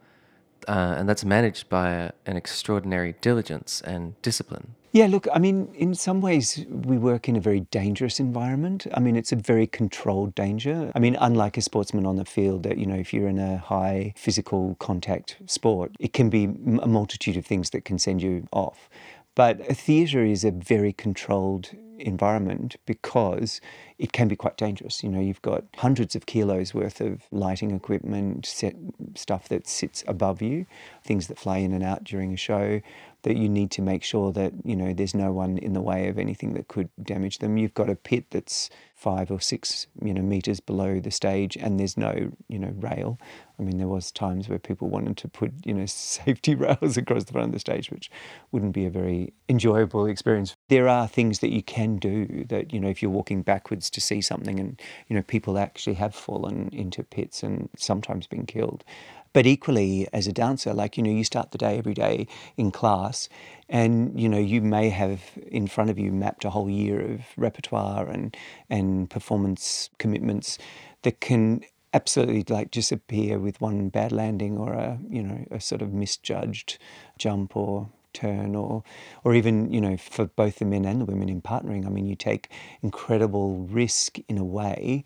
uh, 0.68 0.95
and 0.98 1.07
that's 1.10 1.25
managed 1.25 1.69
by 1.69 2.12
an 2.25 2.38
extraordinary 2.38 3.16
diligence 3.22 3.81
and 3.81 4.22
discipline. 4.22 4.75
Yeah, 4.94 5.07
look, 5.07 5.28
I 5.34 5.39
mean, 5.39 5.69
in 5.75 5.94
some 5.94 6.22
ways, 6.22 6.66
we 6.69 6.98
work 6.98 7.28
in 7.28 7.36
a 7.36 7.42
very 7.42 7.60
dangerous 7.60 8.19
environment. 8.19 8.88
I 8.94 9.00
mean, 9.00 9.16
it's 9.16 9.31
a 9.31 9.36
very 9.36 9.68
controlled 9.68 10.34
danger. 10.34 10.92
I 10.95 11.00
mean, 11.00 11.18
unlike 11.19 11.57
a 11.57 11.62
sportsman 11.62 12.06
on 12.06 12.16
the 12.16 12.25
field, 12.25 12.63
that, 12.63 12.78
you 12.78 12.86
know, 12.86 12.95
if 12.95 13.13
you're 13.13 13.28
in 13.28 13.38
a 13.38 13.57
high 13.57 14.13
physical 14.16 14.75
contact 14.80 15.38
sport, 15.45 15.92
it 16.00 16.13
can 16.13 16.30
be 16.30 16.45
a 16.45 16.88
multitude 16.88 17.36
of 17.38 17.45
things 17.45 17.72
that 17.72 17.84
can 17.84 18.00
send 18.00 18.22
you 18.22 18.48
off. 18.51 18.89
But 19.36 19.60
a 19.69 19.75
theatre 19.75 20.24
is 20.24 20.44
a 20.44 20.51
very 20.51 20.94
controlled 20.94 21.69
environment 22.00 22.75
because 22.86 23.62
it 23.98 24.12
can 24.13 24.28
be 24.28 24.36
quite 24.36 24.57
dangerous. 24.57 25.04
You 25.04 25.10
know, 25.10 25.19
you've 25.19 25.42
got 25.42 25.63
hundreds 25.78 26.16
of 26.16 26.25
kilos 26.25 26.74
worth 26.74 27.01
of 27.01 27.24
lighting 27.31 27.72
equipment, 27.72 28.45
set 28.45 28.75
stuff 29.16 29.48
that 29.50 29.68
sits 29.68 30.04
above 30.07 30.42
you, 30.42 30.66
things 31.04 31.28
that 31.28 31.38
fly 31.38 31.57
in 31.57 31.74
and 31.74 31.83
out 31.83 32.04
during 32.04 32.33
a 32.33 32.38
show, 32.38 32.81
that 33.27 33.35
you 33.35 33.50
need 33.50 33.69
to 33.71 33.81
make 33.81 34.06
sure 34.06 34.31
that 34.31 34.53
you 34.63 34.74
know 34.74 34.94
there's 34.94 35.13
no 35.13 35.33
one 35.33 35.57
in 35.57 35.74
the 35.74 35.81
way 35.81 36.07
of 36.07 36.18
anything 36.18 36.53
that 36.53 36.69
could 36.69 36.89
damage 37.03 37.39
them. 37.39 37.57
You've 37.57 37.74
got 37.74 37.89
a 37.89 37.95
pit 37.95 38.27
that's 38.31 38.69
five 38.95 39.29
or 39.29 39.41
six 39.41 39.85
you 40.01 40.13
know 40.13 40.21
meters 40.21 40.62
below 40.62 41.01
the 41.01 41.12
stage, 41.12 41.57
and 41.57 41.77
there's 41.77 41.97
no 41.97 42.31
you 42.47 42.57
know 42.57 42.74
rail. 42.79 43.19
I 43.59 43.63
mean, 43.63 43.79
there 43.79 43.88
was 43.89 44.13
times 44.13 44.47
where 44.47 44.59
people 44.59 44.88
wanted 44.88 45.18
to 45.18 45.27
put 45.27 45.51
you 45.65 45.74
know 45.74 45.85
safety 45.88 46.56
rails 46.56 46.95
across 46.95 47.25
the 47.25 47.33
front 47.33 47.47
of 47.47 47.51
the 47.51 47.59
stage, 47.59 47.91
which 47.91 48.09
wouldn't 48.53 48.74
be 48.74 48.85
a 48.85 48.89
very 48.89 49.33
enjoyable 49.50 50.06
experience. 50.06 50.56
There 50.69 50.88
are 50.88 51.06
things 51.06 51.39
that 51.39 51.51
you 51.51 51.62
can 51.62 51.97
do 51.97 52.45
that 52.47 52.71
you 52.71 52.80
know 52.80 52.88
if 52.88 53.01
you're 53.01 53.12
walking 53.12 53.41
backwards 53.41 53.89
to 53.89 54.00
see 54.00 54.21
something, 54.21 54.57
and 54.57 54.81
you 55.09 55.18
know 55.18 55.21
people 55.21 55.57
actually 55.57 55.95
have 55.95 56.15
fallen 56.15 56.69
into 56.71 57.03
pits 57.03 57.44
and 57.44 57.68
sometimes 57.75 58.25
been 58.25 58.45
killed. 58.45 58.85
But 59.34 59.46
equally, 59.46 60.07
as 60.14 60.28
a 60.28 60.34
dancer, 60.34 60.74
like, 60.74 60.98
you 60.98 61.04
know, 61.04 61.12
you 61.12 61.24
start 61.24 61.52
the 61.52 61.57
day 61.57 61.78
every 61.78 61.94
day 61.94 62.28
in 62.56 62.72
class 62.72 63.30
and, 63.69 64.19
you 64.19 64.30
know, 64.30 64.40
you 64.40 64.62
may 64.62 64.90
have 64.90 65.22
in 65.48 65.68
front 65.68 65.90
of 65.90 66.00
you 66.00 66.12
mapped 66.12 66.46
a 66.46 66.50
whole 66.50 66.69
year 66.69 67.00
of 67.14 67.22
repertoire 67.36 68.07
and, 68.07 68.36
and 68.69 69.10
performance 69.10 69.90
commitments 69.98 70.57
that 71.04 71.19
can 71.22 71.62
absolutely 71.94 72.44
like 72.50 72.72
disappear 72.72 73.40
with 73.40 73.60
one 73.62 73.90
bad 73.90 74.12
landing 74.12 74.57
or 74.57 74.74
a, 74.74 75.00
you 75.10 75.24
know, 75.24 75.46
a 75.52 75.60
sort 75.60 75.81
of 75.81 75.94
misjudged 75.94 76.78
jump 77.18 77.56
or 77.56 77.90
turn 78.14 78.56
or 78.56 78.84
or 79.24 79.36
even 79.36 79.72
you 79.72 79.80
know 79.80 79.96
for 79.96 80.26
both 80.26 80.57
the 80.57 80.66
men 80.66 80.86
and 80.86 81.00
the 81.02 81.06
women 81.06 81.30
in 81.30 81.42
partnering. 81.42 81.86
I 81.86 81.90
mean 81.90 82.07
you 82.07 82.16
take 82.16 82.50
incredible 82.81 83.68
risk 83.69 84.18
in 84.28 84.38
a 84.38 84.44
way 84.44 85.04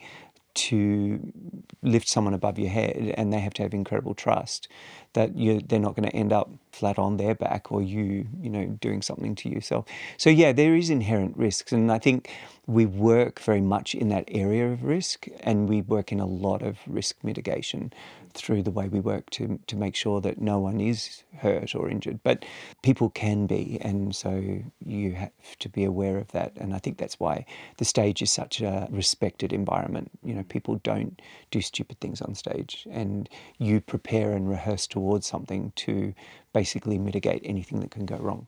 to 0.53 1.34
lift 1.81 2.08
someone 2.08 2.34
above 2.34 2.60
your 2.60 2.70
head 2.70 3.13
and 3.17 3.31
they 3.31 3.39
have 3.39 3.53
to 3.53 3.63
have 3.63 3.74
incredible 3.74 4.13
trust 4.13 4.67
that 5.13 5.36
you 5.36 5.60
they're 5.62 5.79
not 5.79 5.96
going 5.96 6.10
to 6.10 6.15
end 6.15 6.31
up 6.31 6.50
flat 6.72 6.98
on 6.98 7.17
their 7.17 7.36
back 7.36 7.72
or 7.72 7.81
you 7.81 8.27
you 8.41 8.50
know 8.50 8.65
doing 8.81 9.01
something 9.01 9.36
to 9.36 9.50
yourself. 9.50 9.86
So 10.17 10.29
yeah 10.29 10.51
there 10.51 10.75
is 10.75 10.89
inherent 10.89 11.38
risks 11.38 11.72
and 11.72 11.91
i 11.91 12.00
think 12.00 12.31
we 12.67 12.86
work 12.86 13.39
very 13.39 13.62
much 13.62 13.96
in 13.96 14.10
that 14.10 14.25
area 14.29 14.72
of 14.72 14.84
risk 14.84 15.27
and 15.41 15.67
we 15.67 15.81
work 15.81 16.12
in 16.12 16.20
a 16.20 16.25
lot 16.25 16.62
of 16.62 16.77
risk 16.88 17.17
mitigation 17.24 17.91
through 18.33 18.63
the 18.63 18.71
way 18.71 18.88
we 18.88 19.00
work 19.00 19.29
to, 19.31 19.59
to 19.67 19.75
make 19.75 19.95
sure 19.95 20.21
that 20.21 20.39
no 20.41 20.59
one 20.59 20.79
is 20.79 21.23
hurt 21.38 21.75
or 21.75 21.89
injured. 21.89 22.19
But 22.23 22.45
people 22.81 23.09
can 23.09 23.47
be, 23.47 23.77
and 23.81 24.15
so 24.15 24.61
you 24.85 25.13
have 25.13 25.31
to 25.59 25.69
be 25.69 25.83
aware 25.83 26.17
of 26.17 26.31
that. 26.31 26.53
And 26.57 26.73
I 26.73 26.79
think 26.79 26.97
that's 26.97 27.19
why 27.19 27.45
the 27.77 27.85
stage 27.85 28.21
is 28.21 28.31
such 28.31 28.61
a 28.61 28.88
respected 28.91 29.53
environment. 29.53 30.11
You 30.23 30.35
know, 30.35 30.43
people 30.43 30.75
don't 30.83 31.21
do 31.51 31.61
stupid 31.61 32.00
things 32.00 32.21
on 32.21 32.35
stage, 32.35 32.88
and 32.89 33.29
you 33.57 33.81
prepare 33.81 34.31
and 34.31 34.50
rehearse 34.50 34.88
towards 34.88 35.27
something 35.27 35.73
to 35.77 36.13
basically 36.53 36.97
mitigate 36.97 37.41
anything 37.43 37.79
that 37.81 37.91
can 37.91 38.05
go 38.05 38.17
wrong. 38.17 38.47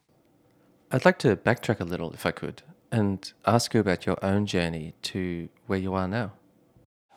I'd 0.92 1.06
like 1.06 1.18
to 1.20 1.36
backtrack 1.36 1.80
a 1.80 1.86
little, 1.86 2.14
if 2.14 2.26
I 2.26 2.32
could, 2.32 2.62
and 2.92 3.34
ask 3.46 3.74
you 3.74 3.80
about 3.80 4.06
your 4.06 4.24
own 4.24 4.46
journey 4.46 4.94
to 5.04 5.50
where 5.66 5.80
you 5.80 5.96
are 5.96 6.08
now. 6.08 6.34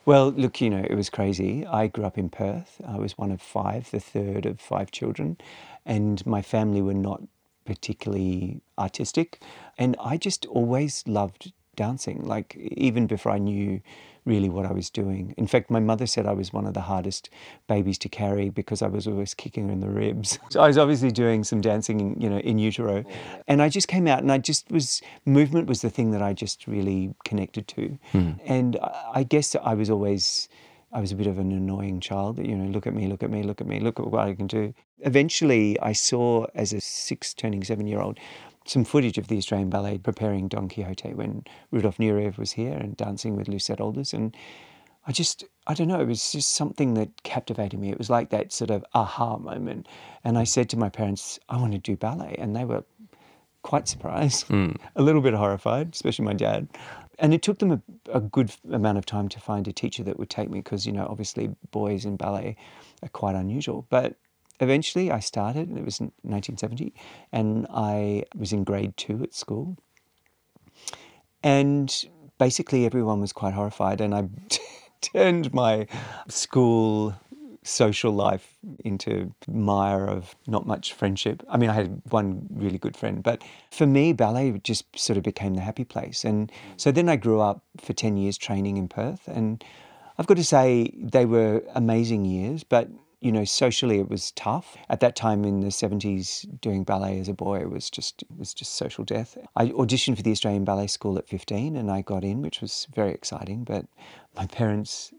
Well, 0.07 0.29
look, 0.31 0.61
you 0.61 0.69
know, 0.69 0.85
it 0.89 0.95
was 0.95 1.09
crazy. 1.09 1.65
I 1.65 1.87
grew 1.87 2.05
up 2.05 2.17
in 2.17 2.29
Perth. 2.29 2.79
I 2.87 2.95
was 2.97 3.17
one 3.17 3.29
of 3.29 3.41
five, 3.41 3.91
the 3.91 3.99
third 3.99 4.45
of 4.45 4.61
five 4.61 4.89
children, 4.89 5.37
and 5.85 6.25
my 6.25 6.41
family 6.41 6.81
were 6.81 6.93
not 6.93 7.23
particularly 7.65 8.61
artistic. 8.79 9.41
And 9.77 9.97
I 9.99 10.15
just 10.15 10.45
always 10.45 11.03
loved 11.07 11.51
dancing. 11.75 12.23
Like, 12.23 12.55
even 12.55 13.05
before 13.05 13.33
I 13.33 13.37
knew 13.37 13.81
really 14.27 14.49
what 14.49 14.65
I 14.65 14.73
was 14.73 14.89
doing. 14.89 15.33
In 15.37 15.47
fact, 15.47 15.71
my 15.71 15.79
mother 15.79 16.05
said 16.05 16.27
I 16.27 16.33
was 16.33 16.53
one 16.53 16.67
of 16.67 16.73
the 16.73 16.81
hardest 16.81 17.29
babies 17.67 17.97
to 17.99 18.09
carry 18.09 18.49
because 18.49 18.81
I 18.81 18.87
was 18.87 19.07
always 19.07 19.33
kicking 19.33 19.67
her 19.67 19.73
in 19.73 19.79
the 19.79 19.89
ribs. 19.89 20.37
So 20.49 20.61
I 20.61 20.67
was 20.67 20.77
obviously 20.77 21.11
doing 21.11 21.43
some 21.43 21.61
dancing, 21.61 22.19
you 22.21 22.29
know, 22.29 22.39
in 22.39 22.57
utero. 22.57 23.03
And 23.47 23.61
I 23.61 23.69
just 23.69 23.87
came 23.87 24.07
out 24.07 24.19
and 24.19 24.31
I 24.31 24.37
just 24.37 24.71
was, 24.71 25.01
movement 25.25 25.67
was 25.67 25.81
the 25.81 25.89
thing 25.89 26.11
that 26.11 26.21
I 26.21 26.33
just 26.33 26.67
really 26.67 27.13
connected 27.25 27.67
to. 27.69 27.99
Mm. 28.13 28.39
And 28.45 28.79
I 29.13 29.23
guess 29.23 29.55
I 29.61 29.73
was 29.73 29.89
always, 29.89 30.47
I 30.93 31.01
was 31.01 31.11
a 31.11 31.15
bit 31.15 31.27
of 31.27 31.37
an 31.37 31.51
annoying 31.51 31.99
child. 31.99 32.39
You 32.39 32.55
know, 32.55 32.71
look 32.71 32.87
at 32.87 32.93
me, 32.93 33.07
look 33.07 33.23
at 33.23 33.29
me, 33.29 33.43
look 33.43 33.61
at 33.61 33.67
me, 33.67 33.79
look 33.79 33.99
at 33.99 34.07
what 34.07 34.21
I 34.21 34.33
can 34.33 34.47
do. 34.47 34.73
Eventually, 34.99 35.79
I 35.79 35.93
saw 35.93 36.47
as 36.55 36.73
a 36.73 36.81
six, 36.81 37.33
turning 37.33 37.63
seven 37.63 37.87
year 37.87 37.99
old, 37.99 38.19
some 38.69 38.83
footage 38.83 39.17
of 39.17 39.27
the 39.27 39.37
Australian 39.37 39.69
Ballet 39.69 39.97
preparing 39.97 40.47
Don 40.47 40.67
Quixote 40.67 41.13
when 41.13 41.43
Rudolf 41.71 41.97
Nureyev 41.97 42.37
was 42.37 42.51
here 42.51 42.73
and 42.73 42.95
dancing 42.97 43.35
with 43.35 43.47
Lucette 43.47 43.81
Aldous. 43.81 44.13
And 44.13 44.35
I 45.05 45.11
just, 45.11 45.45
I 45.67 45.73
don't 45.73 45.87
know, 45.87 46.01
it 46.01 46.07
was 46.07 46.31
just 46.31 46.55
something 46.55 46.93
that 46.95 47.23
captivated 47.23 47.79
me. 47.79 47.89
It 47.89 47.97
was 47.97 48.09
like 48.09 48.29
that 48.29 48.51
sort 48.51 48.71
of 48.71 48.83
aha 48.93 49.37
moment. 49.37 49.87
And 50.23 50.37
I 50.37 50.43
said 50.43 50.69
to 50.69 50.77
my 50.77 50.89
parents, 50.89 51.39
I 51.47 51.57
want 51.57 51.71
to 51.73 51.77
do 51.77 51.95
ballet. 51.95 52.35
And 52.37 52.55
they 52.55 52.65
were 52.65 52.83
quite 53.61 53.87
surprised, 53.87 54.47
mm. 54.47 54.75
a 54.95 55.01
little 55.01 55.21
bit 55.21 55.33
horrified, 55.33 55.93
especially 55.93 56.25
my 56.25 56.33
dad. 56.33 56.67
And 57.19 57.33
it 57.33 57.41
took 57.41 57.59
them 57.59 57.71
a, 57.71 57.81
a, 58.11 58.19
good 58.19 58.51
amount 58.71 58.99
of 58.99 59.05
time 59.05 59.27
to 59.29 59.39
find 59.39 59.67
a 59.67 59.73
teacher 59.73 60.03
that 60.03 60.19
would 60.19 60.29
take 60.29 60.51
me 60.51 60.59
because, 60.59 60.85
you 60.85 60.91
know, 60.91 61.07
obviously 61.09 61.49
boys 61.71 62.05
in 62.05 62.15
ballet 62.15 62.55
are 63.01 63.09
quite 63.09 63.35
unusual. 63.35 63.87
But 63.89 64.15
eventually 64.59 65.11
I 65.11 65.19
started, 65.19 65.69
it 65.69 65.85
was 65.85 65.99
1970, 65.99 66.93
and 67.31 67.67
I 67.69 68.23
was 68.35 68.53
in 68.53 68.63
grade 68.63 68.95
two 68.97 69.23
at 69.23 69.33
school. 69.33 69.77
And 71.43 71.93
basically 72.37 72.85
everyone 72.85 73.21
was 73.21 73.33
quite 73.33 73.53
horrified, 73.53 74.01
and 74.01 74.13
I 74.13 74.29
turned 75.01 75.53
my 75.53 75.87
school 76.27 77.15
social 77.67 78.13
life 78.13 78.57
into 78.85 79.33
mire 79.47 80.05
of 80.05 80.35
not 80.47 80.65
much 80.65 80.93
friendship. 80.93 81.43
I 81.49 81.57
mean, 81.57 81.69
I 81.69 81.73
had 81.73 82.01
one 82.09 82.47
really 82.49 82.77
good 82.77 82.95
friend, 82.95 83.21
but 83.21 83.43
for 83.71 83.85
me, 83.85 84.13
ballet 84.13 84.51
just 84.63 84.85
sort 84.97 85.17
of 85.17 85.23
became 85.23 85.53
the 85.53 85.61
happy 85.61 85.83
place. 85.83 86.23
And 86.23 86.51
so 86.77 86.91
then 86.91 87.09
I 87.09 87.17
grew 87.17 87.41
up 87.41 87.63
for 87.79 87.93
10 87.93 88.15
years 88.17 88.37
training 88.37 88.77
in 88.77 88.87
Perth. 88.87 89.27
And 89.27 89.63
I've 90.17 90.27
got 90.27 90.37
to 90.37 90.43
say, 90.43 90.93
they 90.97 91.25
were 91.25 91.61
amazing 91.75 92.25
years, 92.25 92.63
but 92.63 92.89
you 93.19 93.31
know, 93.31 93.43
socially 93.43 93.99
it 93.99 94.09
was 94.09 94.31
tough. 94.31 94.77
At 94.89 94.99
that 94.99 95.15
time 95.15 95.43
in 95.43 95.61
the 95.61 95.67
70s, 95.67 96.45
doing 96.61 96.83
ballet 96.83 97.19
as 97.19 97.27
a 97.27 97.33
boy 97.33 97.67
was 97.67 97.89
just 97.89 98.23
was 98.37 98.53
just 98.53 98.75
social 98.75 99.03
death. 99.03 99.37
I 99.55 99.69
auditioned 99.69 100.17
for 100.17 100.23
the 100.23 100.31
Australian 100.31 100.65
Ballet 100.65 100.87
School 100.87 101.17
at 101.17 101.27
15 101.27 101.75
and 101.75 101.89
I 101.89 102.01
got 102.01 102.23
in, 102.23 102.41
which 102.41 102.61
was 102.61 102.87
very 102.93 103.11
exciting, 103.11 103.63
but 103.63 103.85
my 104.35 104.45
parents 104.45 105.11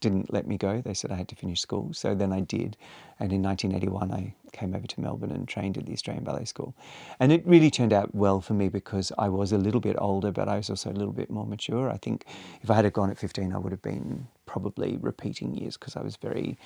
didn't 0.00 0.32
let 0.32 0.46
me 0.46 0.56
go. 0.56 0.80
They 0.80 0.94
said 0.94 1.10
I 1.10 1.16
had 1.16 1.28
to 1.28 1.34
finish 1.34 1.60
school. 1.60 1.92
So 1.92 2.14
then 2.14 2.32
I 2.32 2.40
did. 2.40 2.76
And 3.18 3.32
in 3.32 3.42
1981, 3.42 4.12
I 4.12 4.34
came 4.52 4.74
over 4.74 4.86
to 4.86 5.00
Melbourne 5.00 5.32
and 5.32 5.48
trained 5.48 5.76
at 5.76 5.86
the 5.86 5.92
Australian 5.92 6.24
Ballet 6.24 6.44
School. 6.44 6.74
And 7.18 7.32
it 7.32 7.44
really 7.44 7.70
turned 7.70 7.92
out 7.92 8.14
well 8.14 8.40
for 8.40 8.54
me 8.54 8.68
because 8.68 9.10
I 9.18 9.28
was 9.28 9.52
a 9.52 9.58
little 9.58 9.80
bit 9.80 9.96
older, 9.98 10.30
but 10.30 10.48
I 10.48 10.56
was 10.56 10.70
also 10.70 10.90
a 10.90 10.92
little 10.92 11.12
bit 11.12 11.30
more 11.30 11.46
mature. 11.46 11.90
I 11.90 11.96
think 11.96 12.26
if 12.62 12.70
I 12.70 12.74
had 12.74 12.92
gone 12.92 13.10
at 13.10 13.18
15, 13.18 13.52
I 13.52 13.58
would 13.58 13.72
have 13.72 13.82
been 13.82 14.28
probably 14.46 14.98
repeating 14.98 15.54
years 15.54 15.76
because 15.76 15.96
I 15.96 16.02
was 16.02 16.16
very 16.16 16.58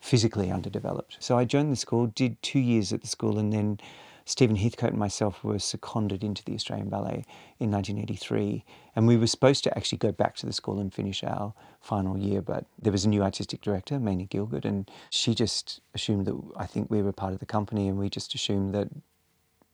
physically 0.00 0.50
underdeveloped. 0.50 1.16
So 1.20 1.38
I 1.38 1.44
joined 1.44 1.70
the 1.70 1.76
school, 1.76 2.06
did 2.06 2.40
two 2.42 2.58
years 2.58 2.92
at 2.92 3.02
the 3.02 3.06
school, 3.06 3.38
and 3.38 3.52
then 3.52 3.78
Stephen 4.24 4.56
Heathcote 4.56 4.90
and 4.90 4.98
myself 4.98 5.42
were 5.42 5.58
seconded 5.58 6.22
into 6.22 6.44
the 6.44 6.54
Australian 6.54 6.88
Ballet 6.88 7.24
in 7.58 7.70
1983. 7.70 8.64
And 8.94 9.06
we 9.06 9.16
were 9.16 9.26
supposed 9.26 9.64
to 9.64 9.76
actually 9.76 9.98
go 9.98 10.12
back 10.12 10.36
to 10.36 10.46
the 10.46 10.52
school 10.52 10.78
and 10.78 10.92
finish 10.92 11.24
our 11.24 11.52
final 11.80 12.16
year, 12.16 12.40
but 12.40 12.64
there 12.80 12.92
was 12.92 13.04
a 13.04 13.08
new 13.08 13.22
artistic 13.22 13.60
director, 13.60 13.98
Maina 13.98 14.26
Gielgud, 14.26 14.64
and 14.64 14.90
she 15.10 15.34
just 15.34 15.80
assumed 15.94 16.26
that 16.26 16.40
I 16.56 16.66
think 16.66 16.90
we 16.90 17.02
were 17.02 17.12
part 17.12 17.32
of 17.32 17.40
the 17.40 17.46
company, 17.46 17.88
and 17.88 17.98
we 17.98 18.08
just 18.08 18.34
assumed 18.34 18.74
that 18.74 18.88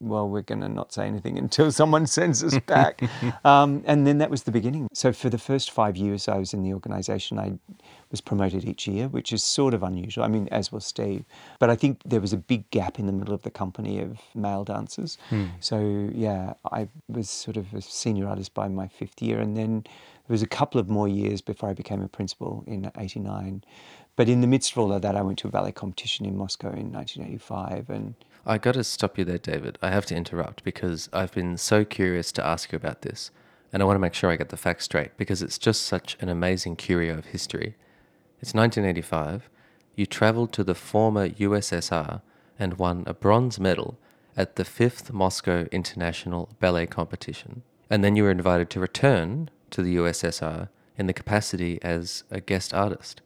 well, 0.00 0.28
we're 0.28 0.42
going 0.42 0.60
to 0.60 0.68
not 0.68 0.92
say 0.92 1.06
anything 1.06 1.38
until 1.44 1.72
someone 1.72 2.06
sends 2.06 2.42
us 2.42 2.58
back. 2.60 3.02
um, 3.44 3.82
and 3.86 4.06
then 4.06 4.18
that 4.18 4.30
was 4.30 4.42
the 4.42 4.52
beginning. 4.52 4.88
So 4.92 5.12
for 5.12 5.30
the 5.30 5.38
first 5.38 5.70
five 5.70 5.96
years 5.96 6.28
I 6.28 6.36
was 6.36 6.52
in 6.52 6.62
the 6.62 6.72
organisation, 6.72 7.38
I 7.38 7.58
was 8.10 8.20
promoted 8.20 8.64
each 8.64 8.86
year, 8.86 9.08
which 9.08 9.32
is 9.32 9.42
sort 9.42 9.74
of 9.74 9.82
unusual. 9.82 10.24
I 10.24 10.28
mean, 10.28 10.48
as 10.50 10.70
was 10.70 10.84
Steve. 10.84 11.24
But 11.58 11.70
I 11.70 11.76
think 11.76 12.00
there 12.04 12.20
was 12.20 12.32
a 12.32 12.36
big 12.36 12.68
gap 12.70 12.98
in 12.98 13.06
the 13.06 13.12
middle 13.12 13.34
of 13.34 13.42
the 13.42 13.50
company 13.50 14.00
of 14.00 14.20
male 14.34 14.64
dancers. 14.64 15.18
Hmm. 15.30 15.46
So 15.60 16.10
yeah, 16.14 16.54
I 16.72 16.88
was 17.08 17.28
sort 17.30 17.56
of 17.56 17.72
a 17.74 17.82
senior 17.82 18.28
artist 18.28 18.54
by 18.54 18.68
my 18.68 18.88
fifth 18.88 19.20
year. 19.22 19.40
And 19.40 19.56
then 19.56 19.84
there 19.84 20.34
was 20.34 20.42
a 20.42 20.48
couple 20.48 20.80
of 20.80 20.88
more 20.88 21.08
years 21.08 21.40
before 21.40 21.70
I 21.70 21.72
became 21.72 22.02
a 22.02 22.08
principal 22.08 22.64
in 22.66 22.90
89. 22.96 23.64
But 24.16 24.28
in 24.28 24.40
the 24.40 24.46
midst 24.46 24.72
of 24.72 24.78
all 24.78 24.92
of 24.92 25.02
that, 25.02 25.14
I 25.14 25.22
went 25.22 25.38
to 25.40 25.48
a 25.48 25.50
ballet 25.50 25.72
competition 25.72 26.24
in 26.24 26.36
Moscow 26.36 26.68
in 26.68 26.90
1985 26.90 27.90
and 27.90 28.14
I 28.48 28.58
got 28.58 28.74
to 28.74 28.84
stop 28.84 29.18
you 29.18 29.24
there, 29.24 29.38
David. 29.38 29.76
I 29.82 29.90
have 29.90 30.06
to 30.06 30.14
interrupt 30.14 30.62
because 30.62 31.08
I've 31.12 31.32
been 31.32 31.56
so 31.56 31.84
curious 31.84 32.30
to 32.30 32.46
ask 32.46 32.70
you 32.70 32.76
about 32.76 33.02
this, 33.02 33.32
and 33.72 33.82
I 33.82 33.86
want 33.86 33.96
to 33.96 34.00
make 34.00 34.14
sure 34.14 34.30
I 34.30 34.36
get 34.36 34.50
the 34.50 34.56
facts 34.56 34.84
straight 34.84 35.16
because 35.16 35.42
it's 35.42 35.58
just 35.58 35.82
such 35.82 36.16
an 36.20 36.28
amazing 36.28 36.76
curio 36.76 37.18
of 37.18 37.24
history. 37.26 37.74
It's 38.40 38.54
1985. 38.54 39.50
You 39.96 40.06
traveled 40.06 40.52
to 40.52 40.62
the 40.62 40.76
former 40.76 41.28
USSR 41.28 42.22
and 42.56 42.78
won 42.78 43.02
a 43.08 43.14
bronze 43.14 43.58
medal 43.58 43.98
at 44.36 44.54
the 44.54 44.62
5th 44.62 45.12
Moscow 45.12 45.66
International 45.72 46.48
Ballet 46.60 46.86
Competition. 46.86 47.62
And 47.90 48.04
then 48.04 48.14
you 48.14 48.22
were 48.22 48.30
invited 48.30 48.70
to 48.70 48.80
return 48.80 49.50
to 49.70 49.82
the 49.82 49.96
USSR 49.96 50.68
in 50.96 51.08
the 51.08 51.12
capacity 51.12 51.80
as 51.82 52.22
a 52.30 52.40
guest 52.40 52.72
artist. 52.72 53.22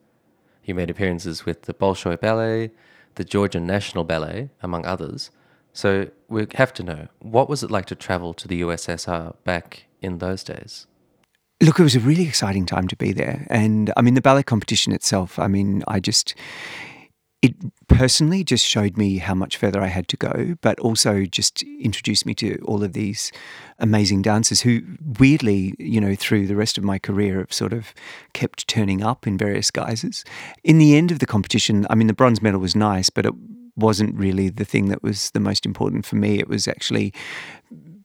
You 0.64 0.74
made 0.74 0.88
appearances 0.88 1.44
with 1.44 1.62
the 1.62 1.74
Bolshoi 1.74 2.18
Ballet, 2.18 2.70
the 3.14 3.24
Georgian 3.24 3.66
National 3.66 4.04
Ballet, 4.04 4.50
among 4.62 4.86
others. 4.86 5.30
So 5.72 6.10
we 6.28 6.46
have 6.54 6.72
to 6.74 6.82
know 6.82 7.08
what 7.20 7.48
was 7.48 7.62
it 7.62 7.70
like 7.70 7.86
to 7.86 7.94
travel 7.94 8.34
to 8.34 8.48
the 8.48 8.60
USSR 8.62 9.34
back 9.44 9.84
in 10.00 10.18
those 10.18 10.42
days? 10.42 10.86
Look, 11.62 11.78
it 11.78 11.82
was 11.82 11.94
a 11.94 12.00
really 12.00 12.26
exciting 12.26 12.64
time 12.64 12.88
to 12.88 12.96
be 12.96 13.12
there. 13.12 13.46
And 13.50 13.92
I 13.96 14.02
mean, 14.02 14.14
the 14.14 14.22
ballet 14.22 14.42
competition 14.42 14.92
itself, 14.92 15.38
I 15.38 15.46
mean, 15.46 15.84
I 15.86 16.00
just, 16.00 16.34
it 17.42 17.54
personally 17.88 18.44
just 18.44 18.66
showed 18.66 18.98
me 18.98 19.16
how 19.16 19.34
much 19.34 19.56
further 19.56 19.80
I 19.80 19.86
had 19.86 20.08
to 20.08 20.16
go, 20.16 20.56
but 20.60 20.78
also 20.80 21.24
just 21.24 21.62
introduced 21.62 22.26
me 22.26 22.34
to 22.34 22.58
all 22.66 22.84
of 22.84 22.92
these 22.92 23.32
amazing 23.78 24.20
dancers 24.20 24.60
who, 24.60 24.82
weirdly, 25.18 25.74
you 25.78 26.00
know, 26.00 26.14
through 26.14 26.46
the 26.46 26.56
rest 26.56 26.76
of 26.76 26.84
my 26.84 26.98
career 26.98 27.38
have 27.38 27.52
sort 27.52 27.72
of 27.72 27.94
kept 28.34 28.68
turning 28.68 29.02
up 29.02 29.26
in 29.26 29.38
various 29.38 29.70
guises. 29.70 30.22
In 30.64 30.76
the 30.76 30.96
end 30.96 31.10
of 31.10 31.18
the 31.18 31.26
competition, 31.26 31.86
I 31.88 31.94
mean, 31.94 32.08
the 32.08 32.12
bronze 32.12 32.42
medal 32.42 32.60
was 32.60 32.76
nice, 32.76 33.08
but 33.08 33.24
it 33.24 33.32
wasn't 33.74 34.14
really 34.16 34.50
the 34.50 34.66
thing 34.66 34.88
that 34.88 35.02
was 35.02 35.30
the 35.30 35.40
most 35.40 35.64
important 35.64 36.04
for 36.04 36.16
me. 36.16 36.38
It 36.38 36.48
was 36.48 36.68
actually 36.68 37.14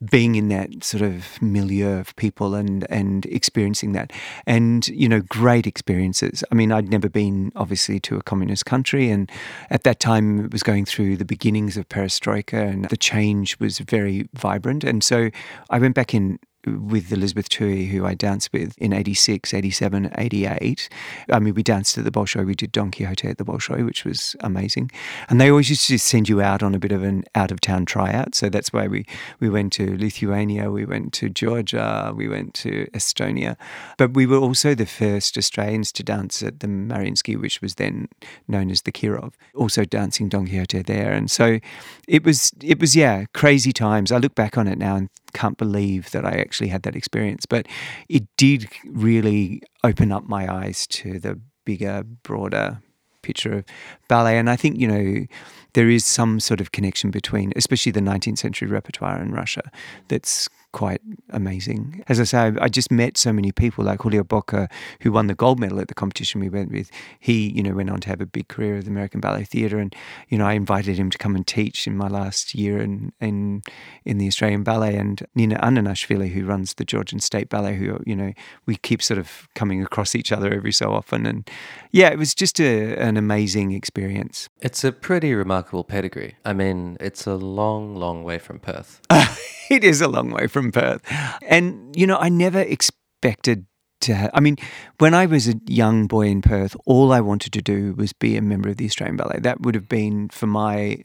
being 0.09 0.35
in 0.35 0.49
that 0.49 0.83
sort 0.83 1.01
of 1.01 1.41
milieu 1.41 1.99
of 1.99 2.15
people 2.15 2.55
and 2.55 2.89
and 2.89 3.25
experiencing 3.27 3.93
that. 3.93 4.11
And 4.45 4.87
you 4.87 5.09
know 5.09 5.21
great 5.21 5.67
experiences. 5.67 6.43
I 6.51 6.55
mean 6.55 6.71
i'd 6.71 6.89
never 6.89 7.09
been 7.09 7.51
obviously 7.55 7.99
to 8.01 8.17
a 8.17 8.23
communist 8.23 8.65
country 8.65 9.09
and 9.09 9.31
at 9.69 9.83
that 9.83 9.99
time 9.99 10.45
it 10.45 10.51
was 10.51 10.63
going 10.63 10.85
through 10.85 11.17
the 11.17 11.25
beginnings 11.25 11.77
of 11.77 11.87
perestroika 11.89 12.69
and 12.71 12.85
the 12.85 12.97
change 12.97 13.59
was 13.59 13.79
very 13.79 14.27
vibrant. 14.33 14.83
And 14.83 15.03
so 15.03 15.29
i 15.69 15.79
went 15.79 15.95
back 15.95 16.13
in 16.13 16.39
with 16.65 17.11
Elizabeth 17.11 17.49
Toohey, 17.49 17.89
who 17.89 18.05
I 18.05 18.13
danced 18.13 18.51
with 18.53 18.77
in 18.77 18.93
86, 18.93 19.53
87, 19.53 20.11
88. 20.17 20.89
I 21.31 21.39
mean, 21.39 21.53
we 21.53 21.63
danced 21.63 21.97
at 21.97 22.03
the 22.03 22.11
Bolshoi. 22.11 22.45
We 22.45 22.55
did 22.55 22.71
Don 22.71 22.91
Quixote 22.91 23.27
at 23.27 23.37
the 23.37 23.45
Bolshoi, 23.45 23.85
which 23.85 24.05
was 24.05 24.35
amazing. 24.41 24.91
And 25.29 25.39
they 25.39 25.49
always 25.49 25.69
used 25.69 25.87
to 25.87 25.99
send 25.99 26.29
you 26.29 26.41
out 26.41 26.63
on 26.63 26.75
a 26.75 26.79
bit 26.79 26.91
of 26.91 27.03
an 27.03 27.23
out 27.35 27.51
of 27.51 27.61
town 27.61 27.85
tryout. 27.85 28.35
So 28.35 28.49
that's 28.49 28.73
why 28.73 28.87
we, 28.87 29.05
we 29.39 29.49
went 29.49 29.73
to 29.73 29.97
Lithuania, 29.97 30.71
we 30.71 30.85
went 30.85 31.13
to 31.13 31.29
Georgia, 31.29 32.13
we 32.15 32.27
went 32.27 32.53
to 32.55 32.87
Estonia. 32.93 33.57
But 33.97 34.13
we 34.13 34.25
were 34.25 34.37
also 34.37 34.75
the 34.75 34.85
first 34.85 35.37
Australians 35.37 35.91
to 35.93 36.03
dance 36.03 36.41
at 36.41 36.59
the 36.59 36.67
Mariinsky, 36.67 37.39
which 37.39 37.61
was 37.61 37.75
then 37.75 38.07
known 38.47 38.71
as 38.71 38.83
the 38.83 38.91
Kirov, 38.91 39.33
also 39.55 39.85
dancing 39.85 40.29
Don 40.29 40.47
Quixote 40.47 40.81
there. 40.83 41.11
And 41.11 41.29
so 41.29 41.59
it 42.07 42.23
was, 42.23 42.51
it 42.61 42.79
was, 42.79 42.95
yeah, 42.95 43.25
crazy 43.33 43.71
times. 43.71 44.11
I 44.11 44.17
look 44.17 44.35
back 44.35 44.57
on 44.57 44.67
it 44.67 44.77
now 44.77 44.95
and 44.95 45.09
can't 45.35 45.57
believe 45.57 46.09
that 46.11 46.25
I 46.25 46.39
actually 46.39 46.69
had 46.69 46.83
that 46.83 46.95
experience. 46.95 47.45
But 47.45 47.67
it 48.09 48.23
did 48.37 48.67
really 48.85 49.61
open 49.83 50.11
up 50.11 50.23
my 50.23 50.51
eyes 50.51 50.87
to 50.87 51.19
the 51.19 51.39
bigger, 51.65 52.03
broader 52.23 52.81
picture 53.21 53.53
of 53.53 53.65
ballet. 54.07 54.37
And 54.37 54.49
I 54.49 54.55
think, 54.55 54.79
you 54.79 54.87
know, 54.87 55.25
there 55.73 55.89
is 55.89 56.05
some 56.05 56.39
sort 56.39 56.61
of 56.61 56.71
connection 56.71 57.11
between, 57.11 57.51
especially 57.55 57.91
the 57.91 57.99
19th 57.99 58.37
century 58.37 58.67
repertoire 58.67 59.21
in 59.21 59.31
Russia, 59.31 59.69
that's 60.07 60.47
quite 60.75 60.99
amazing. 61.29 62.03
As 62.09 62.19
I 62.19 62.25
say, 62.25 62.51
I 62.59 62.67
just 62.67 62.91
met 62.91 63.17
so 63.17 63.31
many 63.31 63.53
people 63.53 63.85
like 63.85 64.01
Julio 64.01 64.25
Bocca, 64.25 64.69
who 64.99 65.09
won 65.09 65.27
the 65.27 65.33
gold 65.33 65.57
medal 65.57 65.79
at 65.79 65.87
the 65.87 65.93
competition 65.93 66.41
we 66.41 66.49
went 66.49 66.69
with. 66.69 66.91
He, 67.17 67.49
you 67.49 67.63
know, 67.63 67.73
went 67.73 67.89
on 67.89 68.01
to 68.01 68.09
have 68.09 68.19
a 68.19 68.25
big 68.25 68.49
career 68.49 68.79
at 68.79 68.83
the 68.83 68.91
American 68.91 69.21
Ballet 69.21 69.45
Theatre, 69.45 69.79
and 69.79 69.95
you 70.27 70.37
know, 70.37 70.45
I 70.45 70.51
invited 70.51 70.97
him 70.97 71.09
to 71.11 71.17
come 71.17 71.33
and 71.33 71.47
teach 71.47 71.87
in 71.87 71.95
my 71.95 72.09
last 72.09 72.53
year 72.53 72.81
in 72.81 73.13
in, 73.21 73.63
in 74.03 74.17
the 74.17 74.27
Australian 74.27 74.63
Ballet. 74.63 74.97
And 74.97 75.25
Nina 75.33 75.55
Ananiashvili, 75.59 76.33
who 76.33 76.45
runs 76.45 76.73
the 76.73 76.83
Georgian 76.83 77.21
State 77.21 77.47
Ballet, 77.47 77.77
who 77.77 77.97
you 78.05 78.15
know, 78.15 78.33
we 78.65 78.75
keep 78.75 79.01
sort 79.01 79.17
of 79.17 79.47
coming 79.55 79.81
across 79.81 80.13
each 80.13 80.33
other 80.33 80.53
every 80.53 80.73
so 80.73 80.91
often, 80.91 81.25
and 81.25 81.49
yeah, 81.91 82.09
it 82.09 82.17
was 82.17 82.35
just 82.35 82.59
a, 82.59 82.97
an 82.97 83.15
amazing 83.15 83.71
experience. 83.71 84.49
It's 84.59 84.83
a 84.83 84.91
pretty 84.91 85.33
remarkable 85.33 85.85
pedigree. 85.85 86.35
I 86.43 86.51
mean, 86.51 86.97
it's 86.99 87.25
a 87.25 87.35
long, 87.35 87.95
long 87.95 88.25
way 88.25 88.39
from 88.39 88.59
Perth. 88.59 88.99
it 89.69 89.83
is 89.83 90.01
a 90.01 90.07
long 90.07 90.31
way 90.31 90.47
from 90.47 90.64
Perth. 90.71 91.01
And, 91.47 91.95
you 91.95 92.07
know, 92.07 92.17
I 92.17 92.29
never 92.29 92.59
expected 92.59 93.65
to 94.01 94.13
have, 94.13 94.31
I 94.33 94.39
mean, 94.39 94.57
when 94.99 95.13
I 95.13 95.25
was 95.25 95.47
a 95.47 95.55
young 95.67 96.07
boy 96.07 96.27
in 96.27 96.41
Perth, 96.41 96.75
all 96.85 97.13
I 97.13 97.21
wanted 97.21 97.53
to 97.53 97.61
do 97.61 97.93
was 97.93 98.13
be 98.13 98.37
a 98.37 98.41
member 98.41 98.69
of 98.69 98.77
the 98.77 98.85
Australian 98.85 99.17
Ballet. 99.17 99.39
That 99.39 99.61
would 99.61 99.75
have 99.75 99.89
been 99.89 100.29
for 100.29 100.47
my, 100.47 101.03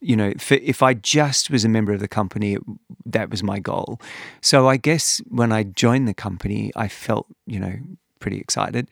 you 0.00 0.16
know, 0.16 0.32
for, 0.38 0.54
if 0.54 0.82
I 0.82 0.94
just 0.94 1.50
was 1.50 1.64
a 1.64 1.68
member 1.68 1.92
of 1.92 2.00
the 2.00 2.08
company, 2.08 2.54
it, 2.54 2.62
that 3.06 3.30
was 3.30 3.42
my 3.42 3.58
goal. 3.58 4.00
So 4.40 4.68
I 4.68 4.76
guess 4.76 5.20
when 5.28 5.52
I 5.52 5.62
joined 5.62 6.08
the 6.08 6.14
company, 6.14 6.72
I 6.74 6.88
felt, 6.88 7.26
you 7.46 7.60
know, 7.60 7.74
pretty 8.18 8.38
excited. 8.38 8.88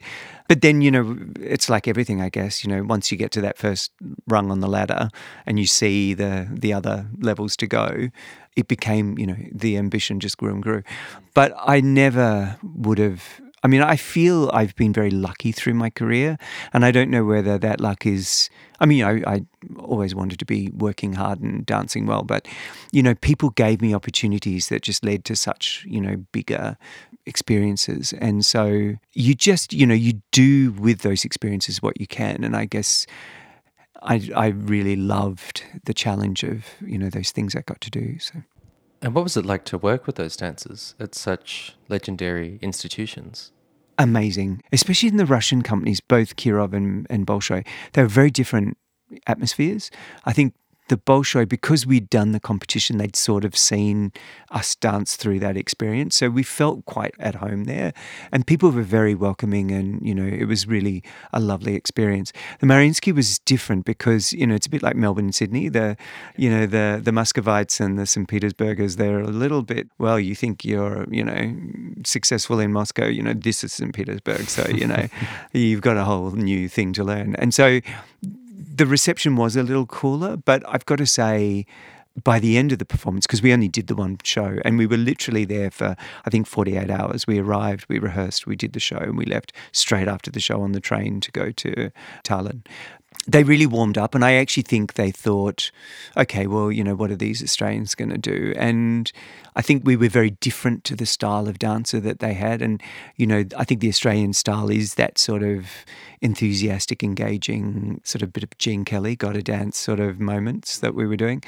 But 0.47 0.61
then, 0.61 0.81
you 0.81 0.91
know, 0.91 1.17
it's 1.39 1.69
like 1.69 1.87
everything, 1.87 2.21
I 2.21 2.29
guess. 2.29 2.63
You 2.63 2.69
know, 2.69 2.83
once 2.83 3.11
you 3.11 3.17
get 3.17 3.31
to 3.31 3.41
that 3.41 3.57
first 3.57 3.91
rung 4.27 4.51
on 4.51 4.59
the 4.59 4.67
ladder 4.67 5.09
and 5.45 5.57
you 5.57 5.65
see 5.65 6.13
the 6.13 6.47
the 6.51 6.73
other 6.73 7.07
levels 7.19 7.55
to 7.57 7.67
go, 7.67 8.09
it 8.55 8.67
became, 8.67 9.17
you 9.17 9.27
know, 9.27 9.37
the 9.51 9.77
ambition 9.77 10.19
just 10.19 10.37
grew 10.37 10.53
and 10.53 10.63
grew. 10.63 10.83
But 11.33 11.53
I 11.57 11.81
never 11.81 12.57
would 12.63 12.97
have. 12.97 13.41
I 13.63 13.67
mean, 13.67 13.81
I 13.81 13.95
feel 13.95 14.49
I've 14.53 14.75
been 14.75 14.91
very 14.91 15.11
lucky 15.11 15.51
through 15.51 15.75
my 15.75 15.91
career, 15.91 16.37
and 16.73 16.83
I 16.83 16.91
don't 16.91 17.11
know 17.11 17.23
whether 17.23 17.57
that 17.59 17.79
luck 17.79 18.05
is. 18.05 18.49
I 18.79 18.87
mean, 18.87 19.03
I, 19.03 19.21
I 19.27 19.45
always 19.77 20.15
wanted 20.15 20.39
to 20.39 20.45
be 20.45 20.69
working 20.73 21.13
hard 21.13 21.39
and 21.41 21.63
dancing 21.63 22.07
well, 22.07 22.23
but 22.23 22.47
you 22.91 23.03
know, 23.03 23.13
people 23.13 23.51
gave 23.51 23.79
me 23.79 23.93
opportunities 23.93 24.69
that 24.69 24.81
just 24.81 25.05
led 25.05 25.23
to 25.25 25.35
such 25.35 25.85
you 25.87 26.01
know 26.01 26.17
bigger 26.31 26.77
experiences. 27.25 28.13
And 28.13 28.45
so 28.45 28.95
you 29.13 29.35
just, 29.35 29.73
you 29.73 29.85
know, 29.85 29.93
you 29.93 30.21
do 30.31 30.71
with 30.73 31.01
those 31.01 31.25
experiences 31.25 31.81
what 31.81 31.99
you 31.99 32.07
can. 32.07 32.43
And 32.43 32.55
I 32.55 32.65
guess 32.65 33.05
I, 34.01 34.29
I 34.35 34.47
really 34.47 34.95
loved 34.95 35.63
the 35.85 35.93
challenge 35.93 36.43
of, 36.43 36.65
you 36.81 36.97
know, 36.97 37.09
those 37.09 37.31
things 37.31 37.55
I 37.55 37.61
got 37.61 37.81
to 37.81 37.89
do. 37.89 38.19
So. 38.19 38.43
And 39.01 39.15
what 39.15 39.23
was 39.23 39.37
it 39.37 39.45
like 39.45 39.65
to 39.65 39.77
work 39.77 40.05
with 40.05 40.15
those 40.15 40.35
dancers 40.35 40.95
at 40.99 41.15
such 41.15 41.75
legendary 41.89 42.59
institutions? 42.61 43.51
Amazing, 43.97 44.63
especially 44.71 45.09
in 45.09 45.17
the 45.17 45.25
Russian 45.25 45.61
companies, 45.61 45.99
both 46.01 46.35
Kirov 46.35 46.73
and, 46.73 47.05
and 47.09 47.27
Bolshoi. 47.27 47.65
They 47.93 48.01
were 48.01 48.07
very 48.07 48.31
different 48.31 48.77
atmospheres. 49.27 49.91
I 50.25 50.33
think 50.33 50.53
the 50.91 50.97
Bolshoi, 50.97 51.47
because 51.47 51.87
we'd 51.87 52.09
done 52.09 52.33
the 52.33 52.39
competition, 52.39 52.97
they'd 52.97 53.15
sort 53.15 53.45
of 53.45 53.55
seen 53.55 54.11
us 54.51 54.75
dance 54.75 55.15
through 55.15 55.39
that 55.39 55.55
experience. 55.55 56.17
So 56.17 56.29
we 56.29 56.43
felt 56.43 56.83
quite 56.83 57.15
at 57.17 57.35
home 57.35 57.63
there. 57.63 57.93
And 58.33 58.45
people 58.45 58.71
were 58.71 58.81
very 58.81 59.15
welcoming 59.15 59.71
and, 59.71 60.05
you 60.05 60.13
know, 60.13 60.25
it 60.25 60.49
was 60.49 60.67
really 60.67 61.01
a 61.31 61.39
lovely 61.39 61.75
experience. 61.75 62.33
The 62.59 62.67
Mariinsky 62.67 63.15
was 63.15 63.39
different 63.39 63.85
because, 63.85 64.33
you 64.33 64.45
know, 64.45 64.53
it's 64.53 64.67
a 64.67 64.69
bit 64.69 64.83
like 64.83 64.97
Melbourne 64.97 65.25
and 65.25 65.35
Sydney. 65.35 65.69
The, 65.69 65.95
you 66.35 66.49
know, 66.49 66.65
the 66.65 66.99
the 67.01 67.13
Muscovites 67.13 67.79
and 67.79 67.97
the 67.97 68.05
St. 68.05 68.27
Petersburgers, 68.27 68.97
they're 68.97 69.21
a 69.21 69.27
little 69.27 69.61
bit, 69.61 69.87
well, 69.97 70.19
you 70.19 70.35
think 70.35 70.65
you're, 70.65 71.05
you 71.09 71.23
know, 71.23 71.55
successful 72.05 72.59
in 72.59 72.73
Moscow, 72.73 73.05
you 73.05 73.23
know, 73.23 73.33
this 73.33 73.63
is 73.63 73.71
St. 73.71 73.95
Petersburg. 73.95 74.49
So, 74.49 74.67
you 74.67 74.87
know, 74.87 75.07
you've 75.53 75.81
got 75.81 75.95
a 75.95 76.03
whole 76.03 76.31
new 76.31 76.67
thing 76.67 76.91
to 76.93 77.05
learn. 77.05 77.35
And 77.37 77.53
so 77.53 77.79
the 78.73 78.85
reception 78.85 79.35
was 79.35 79.55
a 79.55 79.63
little 79.63 79.85
cooler, 79.85 80.37
but 80.37 80.63
I've 80.67 80.85
got 80.85 80.97
to 80.97 81.05
say, 81.05 81.65
by 82.23 82.39
the 82.39 82.57
end 82.57 82.71
of 82.71 82.79
the 82.79 82.85
performance, 82.85 83.25
because 83.25 83.41
we 83.41 83.53
only 83.53 83.67
did 83.67 83.87
the 83.87 83.95
one 83.95 84.17
show 84.23 84.57
and 84.65 84.77
we 84.77 84.85
were 84.85 84.97
literally 84.97 85.45
there 85.45 85.71
for, 85.71 85.95
I 86.25 86.29
think, 86.29 86.47
48 86.47 86.89
hours. 86.89 87.25
We 87.25 87.39
arrived, 87.39 87.85
we 87.87 87.99
rehearsed, 87.99 88.45
we 88.45 88.55
did 88.55 88.73
the 88.73 88.79
show, 88.79 88.97
and 88.97 89.17
we 89.17 89.25
left 89.25 89.53
straight 89.71 90.07
after 90.07 90.29
the 90.31 90.39
show 90.39 90.61
on 90.61 90.73
the 90.73 90.81
train 90.81 91.21
to 91.21 91.31
go 91.31 91.51
to 91.51 91.91
Tallinn 92.23 92.65
they 93.27 93.43
really 93.43 93.67
warmed 93.67 93.97
up, 93.97 94.15
and 94.15 94.25
I 94.25 94.33
actually 94.33 94.63
think 94.63 94.95
they 94.95 95.11
thought, 95.11 95.69
okay, 96.17 96.47
well, 96.47 96.71
you 96.71 96.83
know, 96.83 96.95
what 96.95 97.11
are 97.11 97.15
these 97.15 97.43
Australians 97.43 97.93
going 97.93 98.09
to 98.09 98.17
do? 98.17 98.53
And 98.57 99.11
I 99.55 99.61
think 99.61 99.85
we 99.85 99.95
were 99.95 100.09
very 100.09 100.31
different 100.31 100.83
to 100.85 100.95
the 100.95 101.05
style 101.05 101.47
of 101.47 101.59
dancer 101.59 101.99
that 101.99 102.19
they 102.19 102.33
had, 102.33 102.61
and 102.61 102.81
you 103.17 103.27
know, 103.27 103.45
I 103.55 103.63
think 103.63 103.81
the 103.81 103.89
Australian 103.89 104.33
style 104.33 104.71
is 104.71 104.95
that 104.95 105.19
sort 105.19 105.43
of 105.43 105.67
enthusiastic, 106.21 107.03
engaging, 107.03 108.01
sort 108.03 108.23
of 108.23 108.33
bit 108.33 108.43
of 108.43 108.57
Gene 108.57 108.85
Kelly, 108.85 109.15
got 109.15 109.33
to 109.33 109.43
dance 109.43 109.77
sort 109.77 109.99
of 109.99 110.19
moments 110.19 110.79
that 110.79 110.95
we 110.95 111.05
were 111.05 111.17
doing. 111.17 111.43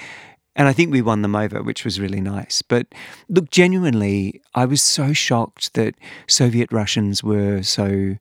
And 0.56 0.68
I 0.68 0.74
think 0.74 0.92
we 0.92 1.02
won 1.02 1.24
them 1.24 1.36
over, 1.36 1.64
which 1.64 1.84
was 1.84 2.00
really 2.00 2.22
nice. 2.22 2.62
But 2.62 2.86
look, 3.28 3.50
genuinely, 3.50 4.42
I 4.54 4.66
was 4.66 4.84
so 4.84 5.12
shocked 5.12 5.74
that 5.74 5.96
Soviet 6.28 6.72
Russians 6.72 7.24
were 7.24 7.64
so 7.64 8.18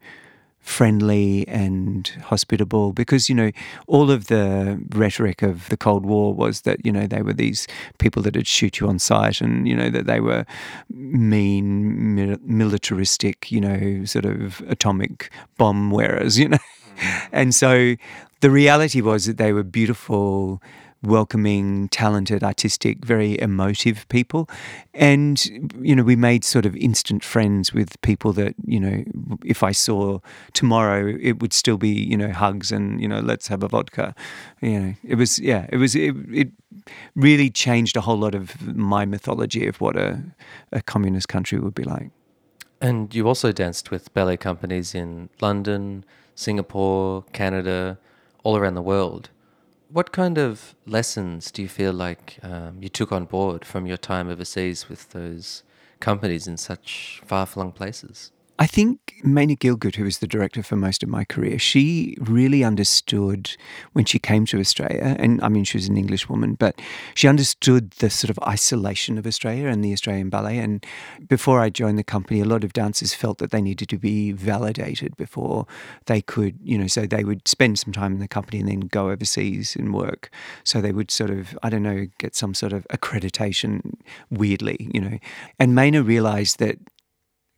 friendly 0.62 1.46
and 1.48 2.08
hospitable 2.24 2.92
because 2.92 3.28
you 3.28 3.34
know 3.34 3.50
all 3.88 4.12
of 4.12 4.28
the 4.28 4.80
rhetoric 4.90 5.42
of 5.42 5.68
the 5.68 5.76
cold 5.76 6.06
war 6.06 6.32
was 6.32 6.62
that 6.62 6.84
you 6.86 6.92
know 6.92 7.04
they 7.04 7.20
were 7.20 7.32
these 7.32 7.66
people 7.98 8.22
that 8.22 8.36
would 8.36 8.46
shoot 8.46 8.78
you 8.78 8.88
on 8.88 8.98
sight 8.98 9.40
and 9.40 9.66
you 9.66 9.74
know 9.74 9.90
that 9.90 10.06
they 10.06 10.20
were 10.20 10.46
mean 10.88 12.38
militaristic 12.44 13.50
you 13.50 13.60
know 13.60 14.04
sort 14.04 14.24
of 14.24 14.62
atomic 14.68 15.30
bomb 15.58 15.90
wearers 15.90 16.38
you 16.38 16.48
know 16.48 16.58
mm. 16.96 17.28
and 17.32 17.54
so 17.54 17.96
the 18.40 18.50
reality 18.50 19.00
was 19.00 19.26
that 19.26 19.38
they 19.38 19.52
were 19.52 19.64
beautiful 19.64 20.62
welcoming, 21.02 21.88
talented, 21.88 22.44
artistic, 22.44 23.04
very 23.04 23.40
emotive 23.40 24.06
people. 24.08 24.48
And, 24.94 25.44
you 25.80 25.96
know, 25.96 26.02
we 26.02 26.16
made 26.16 26.44
sort 26.44 26.64
of 26.64 26.76
instant 26.76 27.24
friends 27.24 27.72
with 27.72 28.00
people 28.02 28.32
that, 28.34 28.54
you 28.64 28.78
know, 28.78 29.04
if 29.44 29.62
I 29.62 29.72
saw 29.72 30.20
tomorrow, 30.52 31.16
it 31.20 31.40
would 31.40 31.52
still 31.52 31.76
be, 31.76 31.88
you 31.88 32.16
know, 32.16 32.32
hugs 32.32 32.70
and, 32.70 33.00
you 33.00 33.08
know, 33.08 33.20
let's 33.20 33.48
have 33.48 33.62
a 33.62 33.68
vodka. 33.68 34.14
You 34.60 34.80
know, 34.80 34.94
it 35.04 35.16
was, 35.16 35.38
yeah, 35.38 35.66
it 35.70 35.76
was, 35.76 35.94
it, 35.94 36.14
it 36.32 36.50
really 37.16 37.50
changed 37.50 37.96
a 37.96 38.00
whole 38.00 38.18
lot 38.18 38.34
of 38.34 38.74
my 38.74 39.04
mythology 39.04 39.66
of 39.66 39.80
what 39.80 39.96
a, 39.96 40.22
a 40.70 40.82
communist 40.82 41.28
country 41.28 41.58
would 41.58 41.74
be 41.74 41.84
like. 41.84 42.10
And 42.80 43.14
you 43.14 43.28
also 43.28 43.52
danced 43.52 43.90
with 43.90 44.12
ballet 44.14 44.36
companies 44.36 44.94
in 44.94 45.28
London, 45.40 46.04
Singapore, 46.34 47.24
Canada, 47.32 47.98
all 48.42 48.56
around 48.56 48.74
the 48.74 48.82
world. 48.82 49.30
What 49.92 50.10
kind 50.10 50.38
of 50.38 50.74
lessons 50.86 51.50
do 51.50 51.60
you 51.60 51.68
feel 51.68 51.92
like 51.92 52.38
um, 52.42 52.78
you 52.82 52.88
took 52.88 53.12
on 53.12 53.26
board 53.26 53.62
from 53.62 53.84
your 53.84 53.98
time 53.98 54.30
overseas 54.30 54.88
with 54.88 55.10
those 55.10 55.64
companies 56.00 56.46
in 56.46 56.56
such 56.56 57.20
far 57.26 57.44
flung 57.44 57.72
places? 57.72 58.32
I 58.62 58.66
think 58.66 59.14
Maina 59.24 59.56
Gielgud, 59.56 59.96
who 59.96 60.04
was 60.04 60.18
the 60.18 60.28
director 60.28 60.62
for 60.62 60.76
most 60.76 61.02
of 61.02 61.08
my 61.08 61.24
career, 61.24 61.58
she 61.58 62.16
really 62.20 62.62
understood 62.62 63.56
when 63.92 64.04
she 64.04 64.20
came 64.20 64.46
to 64.46 64.60
Australia, 64.60 65.16
and 65.18 65.42
I 65.42 65.48
mean, 65.48 65.64
she 65.64 65.78
was 65.78 65.88
an 65.88 65.96
English 65.96 66.28
woman, 66.28 66.54
but 66.54 66.80
she 67.16 67.26
understood 67.26 67.90
the 67.98 68.08
sort 68.08 68.30
of 68.30 68.38
isolation 68.46 69.18
of 69.18 69.26
Australia 69.26 69.66
and 69.66 69.84
the 69.84 69.92
Australian 69.92 70.30
ballet. 70.30 70.58
And 70.58 70.86
before 71.26 71.58
I 71.58 71.70
joined 71.70 71.98
the 71.98 72.04
company, 72.04 72.40
a 72.40 72.44
lot 72.44 72.62
of 72.62 72.72
dancers 72.72 73.12
felt 73.12 73.38
that 73.38 73.50
they 73.50 73.60
needed 73.60 73.88
to 73.88 73.98
be 73.98 74.30
validated 74.30 75.16
before 75.16 75.66
they 76.06 76.22
could, 76.22 76.56
you 76.62 76.78
know, 76.78 76.86
so 76.86 77.04
they 77.04 77.24
would 77.24 77.48
spend 77.48 77.80
some 77.80 77.92
time 77.92 78.12
in 78.12 78.20
the 78.20 78.28
company 78.28 78.60
and 78.60 78.68
then 78.68 78.80
go 78.82 79.10
overseas 79.10 79.74
and 79.74 79.92
work. 79.92 80.30
So 80.62 80.80
they 80.80 80.92
would 80.92 81.10
sort 81.10 81.30
of, 81.30 81.58
I 81.64 81.68
don't 81.68 81.82
know, 81.82 82.06
get 82.18 82.36
some 82.36 82.54
sort 82.54 82.72
of 82.72 82.86
accreditation 82.90 83.94
weirdly, 84.30 84.88
you 84.94 85.00
know. 85.00 85.18
And 85.58 85.74
Maina 85.74 86.04
realized 86.04 86.60
that 86.60 86.78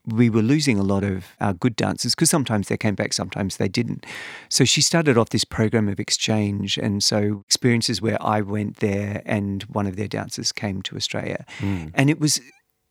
we 0.07 0.29
were 0.29 0.43
losing 0.43 0.79
a 0.79 0.83
lot 0.83 1.03
of 1.03 1.35
our 1.41 1.55
good 1.55 1.77
dancers 1.77 2.15
because 2.15 2.31
sometimes 2.31 2.69
they 2.69 2.77
came 2.77 2.95
back, 2.95 3.13
sometimes 3.13 3.57
they 3.57 3.69
didn't. 3.69 4.05
So 4.49 4.65
she 4.65 4.83
started 4.83 5.17
off 5.17 5.31
this 5.31 5.45
program 5.45 5.89
of 5.89 5.99
exchange. 5.99 6.77
And 6.77 7.03
so 7.03 7.43
experiences 7.47 8.03
where 8.03 8.23
I 8.23 8.43
went 8.43 8.77
there 8.77 9.23
and 9.25 9.63
one 9.65 9.87
of 9.87 9.97
their 9.97 10.09
dancers 10.09 10.53
came 10.53 10.83
to 10.83 10.97
Australia. 10.97 11.47
Mm. 11.59 11.93
And 11.95 12.11
it 12.11 12.21
was 12.21 12.41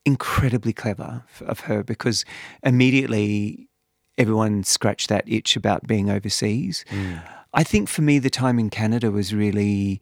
incredibly 0.06 0.74
clever 0.74 1.24
of 1.42 1.62
her 1.62 1.84
because 1.84 2.26
immediately 2.64 3.70
everyone 4.18 4.64
scratched 4.64 5.10
that 5.10 5.24
itch 5.28 5.56
about 5.56 5.88
being 5.88 6.10
overseas. 6.10 6.84
Mm. 6.90 7.22
I 7.54 7.64
think 7.64 7.90
for 7.90 8.02
me, 8.02 8.18
the 8.20 8.32
time 8.32 8.58
in 8.58 8.70
Canada 8.70 9.12
was 9.12 9.34
really 9.34 10.02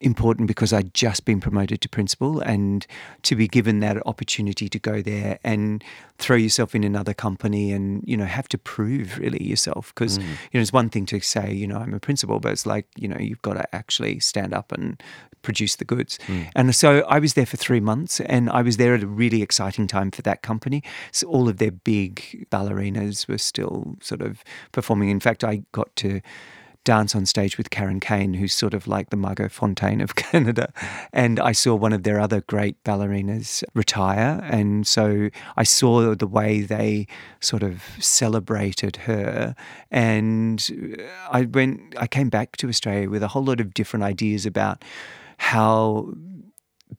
important 0.00 0.46
because 0.46 0.72
I'd 0.72 0.94
just 0.94 1.24
been 1.24 1.40
promoted 1.40 1.80
to 1.80 1.88
principal 1.88 2.40
and 2.40 2.86
to 3.22 3.34
be 3.34 3.48
given 3.48 3.80
that 3.80 4.04
opportunity 4.06 4.68
to 4.68 4.78
go 4.78 5.02
there 5.02 5.38
and 5.42 5.82
throw 6.18 6.36
yourself 6.36 6.74
in 6.74 6.84
another 6.84 7.14
company 7.14 7.72
and, 7.72 8.02
you 8.06 8.16
know, 8.16 8.24
have 8.24 8.48
to 8.48 8.58
prove 8.58 9.18
really 9.18 9.42
yourself. 9.42 9.92
Because, 9.94 10.18
mm. 10.18 10.22
you 10.22 10.54
know, 10.54 10.60
it's 10.60 10.72
one 10.72 10.88
thing 10.88 11.06
to 11.06 11.20
say, 11.20 11.52
you 11.52 11.66
know, 11.66 11.78
I'm 11.78 11.94
a 11.94 12.00
principal, 12.00 12.38
but 12.38 12.52
it's 12.52 12.66
like, 12.66 12.86
you 12.96 13.08
know, 13.08 13.18
you've 13.18 13.42
got 13.42 13.54
to 13.54 13.74
actually 13.74 14.20
stand 14.20 14.54
up 14.54 14.72
and 14.72 15.02
produce 15.42 15.76
the 15.76 15.84
goods. 15.84 16.18
Mm. 16.26 16.50
And 16.54 16.74
so 16.74 17.04
I 17.08 17.18
was 17.18 17.34
there 17.34 17.46
for 17.46 17.56
three 17.56 17.80
months 17.80 18.20
and 18.20 18.50
I 18.50 18.62
was 18.62 18.76
there 18.76 18.94
at 18.94 19.02
a 19.02 19.06
really 19.06 19.42
exciting 19.42 19.86
time 19.86 20.10
for 20.10 20.22
that 20.22 20.42
company. 20.42 20.82
So 21.12 21.26
all 21.28 21.48
of 21.48 21.58
their 21.58 21.70
big 21.70 22.46
ballerinas 22.50 23.28
were 23.28 23.38
still 23.38 23.96
sort 24.00 24.22
of 24.22 24.44
performing. 24.72 25.10
In 25.10 25.20
fact, 25.20 25.44
I 25.44 25.62
got 25.72 25.94
to 25.96 26.20
dance 26.88 27.14
on 27.14 27.26
stage 27.26 27.58
with 27.58 27.68
Karen 27.68 28.00
Kain, 28.00 28.32
who's 28.32 28.54
sort 28.54 28.72
of 28.72 28.88
like 28.88 29.10
the 29.10 29.16
Margot 29.16 29.48
Fonteyn 29.48 30.02
of 30.02 30.14
Canada. 30.14 30.72
And 31.12 31.38
I 31.38 31.52
saw 31.52 31.74
one 31.74 31.92
of 31.92 32.02
their 32.02 32.18
other 32.18 32.40
great 32.40 32.82
ballerinas 32.82 33.62
retire. 33.74 34.40
And 34.44 34.86
so 34.86 35.28
I 35.58 35.64
saw 35.64 36.14
the 36.14 36.26
way 36.26 36.62
they 36.62 37.06
sort 37.40 37.62
of 37.62 37.82
celebrated 38.00 38.96
her. 39.04 39.54
And 39.90 41.06
I 41.30 41.42
went, 41.42 41.94
I 41.98 42.06
came 42.06 42.30
back 42.30 42.56
to 42.56 42.70
Australia 42.70 43.10
with 43.10 43.22
a 43.22 43.28
whole 43.28 43.44
lot 43.44 43.60
of 43.60 43.74
different 43.74 44.04
ideas 44.04 44.46
about 44.46 44.82
how 45.36 46.14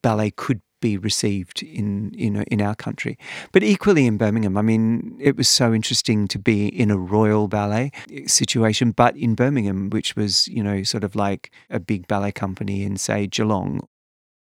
ballet 0.03 0.29
could 0.29 0.61
be 0.81 0.97
received 0.97 1.63
in 1.63 2.11
you 2.15 2.29
know 2.29 2.43
in 2.47 2.61
our 2.61 2.75
country. 2.75 3.17
But 3.51 3.63
equally 3.63 4.05
in 4.05 4.17
Birmingham, 4.17 4.57
I 4.57 4.61
mean, 4.61 5.17
it 5.19 5.37
was 5.37 5.47
so 5.47 5.73
interesting 5.73 6.27
to 6.29 6.39
be 6.39 6.67
in 6.67 6.91
a 6.91 6.97
royal 6.97 7.47
ballet 7.47 7.91
situation, 8.25 8.91
but 8.91 9.15
in 9.15 9.35
Birmingham, 9.35 9.89
which 9.89 10.15
was 10.15 10.47
you 10.47 10.63
know 10.63 10.83
sort 10.83 11.03
of 11.03 11.15
like 11.15 11.51
a 11.69 11.79
big 11.79 12.07
ballet 12.07 12.31
company 12.31 12.83
in 12.83 12.97
say 12.97 13.27
Geelong 13.27 13.87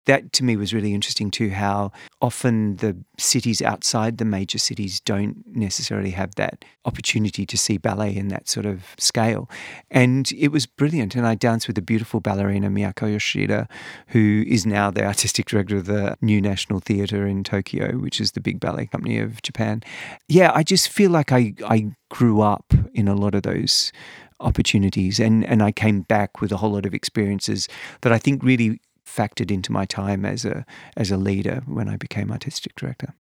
that 0.06 0.32
to 0.32 0.44
me 0.44 0.56
was 0.56 0.72
really 0.72 0.94
interesting 0.94 1.30
too 1.30 1.50
how 1.50 1.92
often 2.20 2.76
the 2.76 2.96
cities 3.18 3.60
outside 3.60 4.18
the 4.18 4.24
major 4.24 4.58
cities 4.58 5.00
don't 5.00 5.44
necessarily 5.46 6.10
have 6.10 6.34
that 6.36 6.64
opportunity 6.84 7.44
to 7.44 7.58
see 7.58 7.76
ballet 7.76 8.14
in 8.14 8.28
that 8.28 8.48
sort 8.48 8.66
of 8.66 8.94
scale. 8.98 9.50
And 9.90 10.30
it 10.32 10.48
was 10.48 10.66
brilliant. 10.66 11.14
And 11.14 11.26
i 11.26 11.34
danced 11.34 11.66
with 11.66 11.78
a 11.78 11.82
beautiful 11.82 12.20
ballerina 12.20 12.68
miyako 12.68 13.12
yoshida 13.12 13.68
who 14.08 14.44
is 14.46 14.64
now 14.64 14.90
the 14.90 15.04
artistic 15.04 15.46
director 15.46 15.76
of 15.76 15.86
the 15.86 16.16
new 16.22 16.40
national 16.40 16.80
theatre 16.80 17.26
in 17.26 17.44
tokyo 17.44 17.98
which 17.98 18.20
is 18.20 18.32
the 18.32 18.40
big 18.40 18.60
ballet 18.60 18.86
company 18.86 19.18
of 19.18 19.42
japan. 19.42 19.82
Yeah 20.28 20.50
i 20.54 20.62
just 20.62 20.88
feel 20.88 21.10
like 21.10 21.32
i, 21.32 21.54
I 21.64 21.90
grew 22.08 22.40
up 22.40 22.72
in 22.94 23.08
a 23.08 23.14
lot 23.14 23.34
of 23.34 23.42
those 23.42 23.92
opportunities. 24.40 25.18
And 25.18 25.44
and 25.44 25.62
I 25.62 25.72
came 25.72 26.02
back 26.02 26.40
with 26.40 26.52
a 26.52 26.58
whole 26.58 26.72
lot 26.72 26.86
of 26.86 26.94
experiences 26.94 27.68
that 28.02 28.12
I 28.12 28.18
think 28.18 28.42
really 28.42 28.80
factored 29.06 29.50
into 29.50 29.72
my 29.72 29.84
time 29.84 30.24
as 30.24 30.44
a 30.44 30.66
as 30.96 31.10
a 31.10 31.16
leader 31.16 31.62
when 31.66 31.88
I 31.88 31.96
became 31.96 32.30
artistic 32.30 32.74
director. 32.74 33.14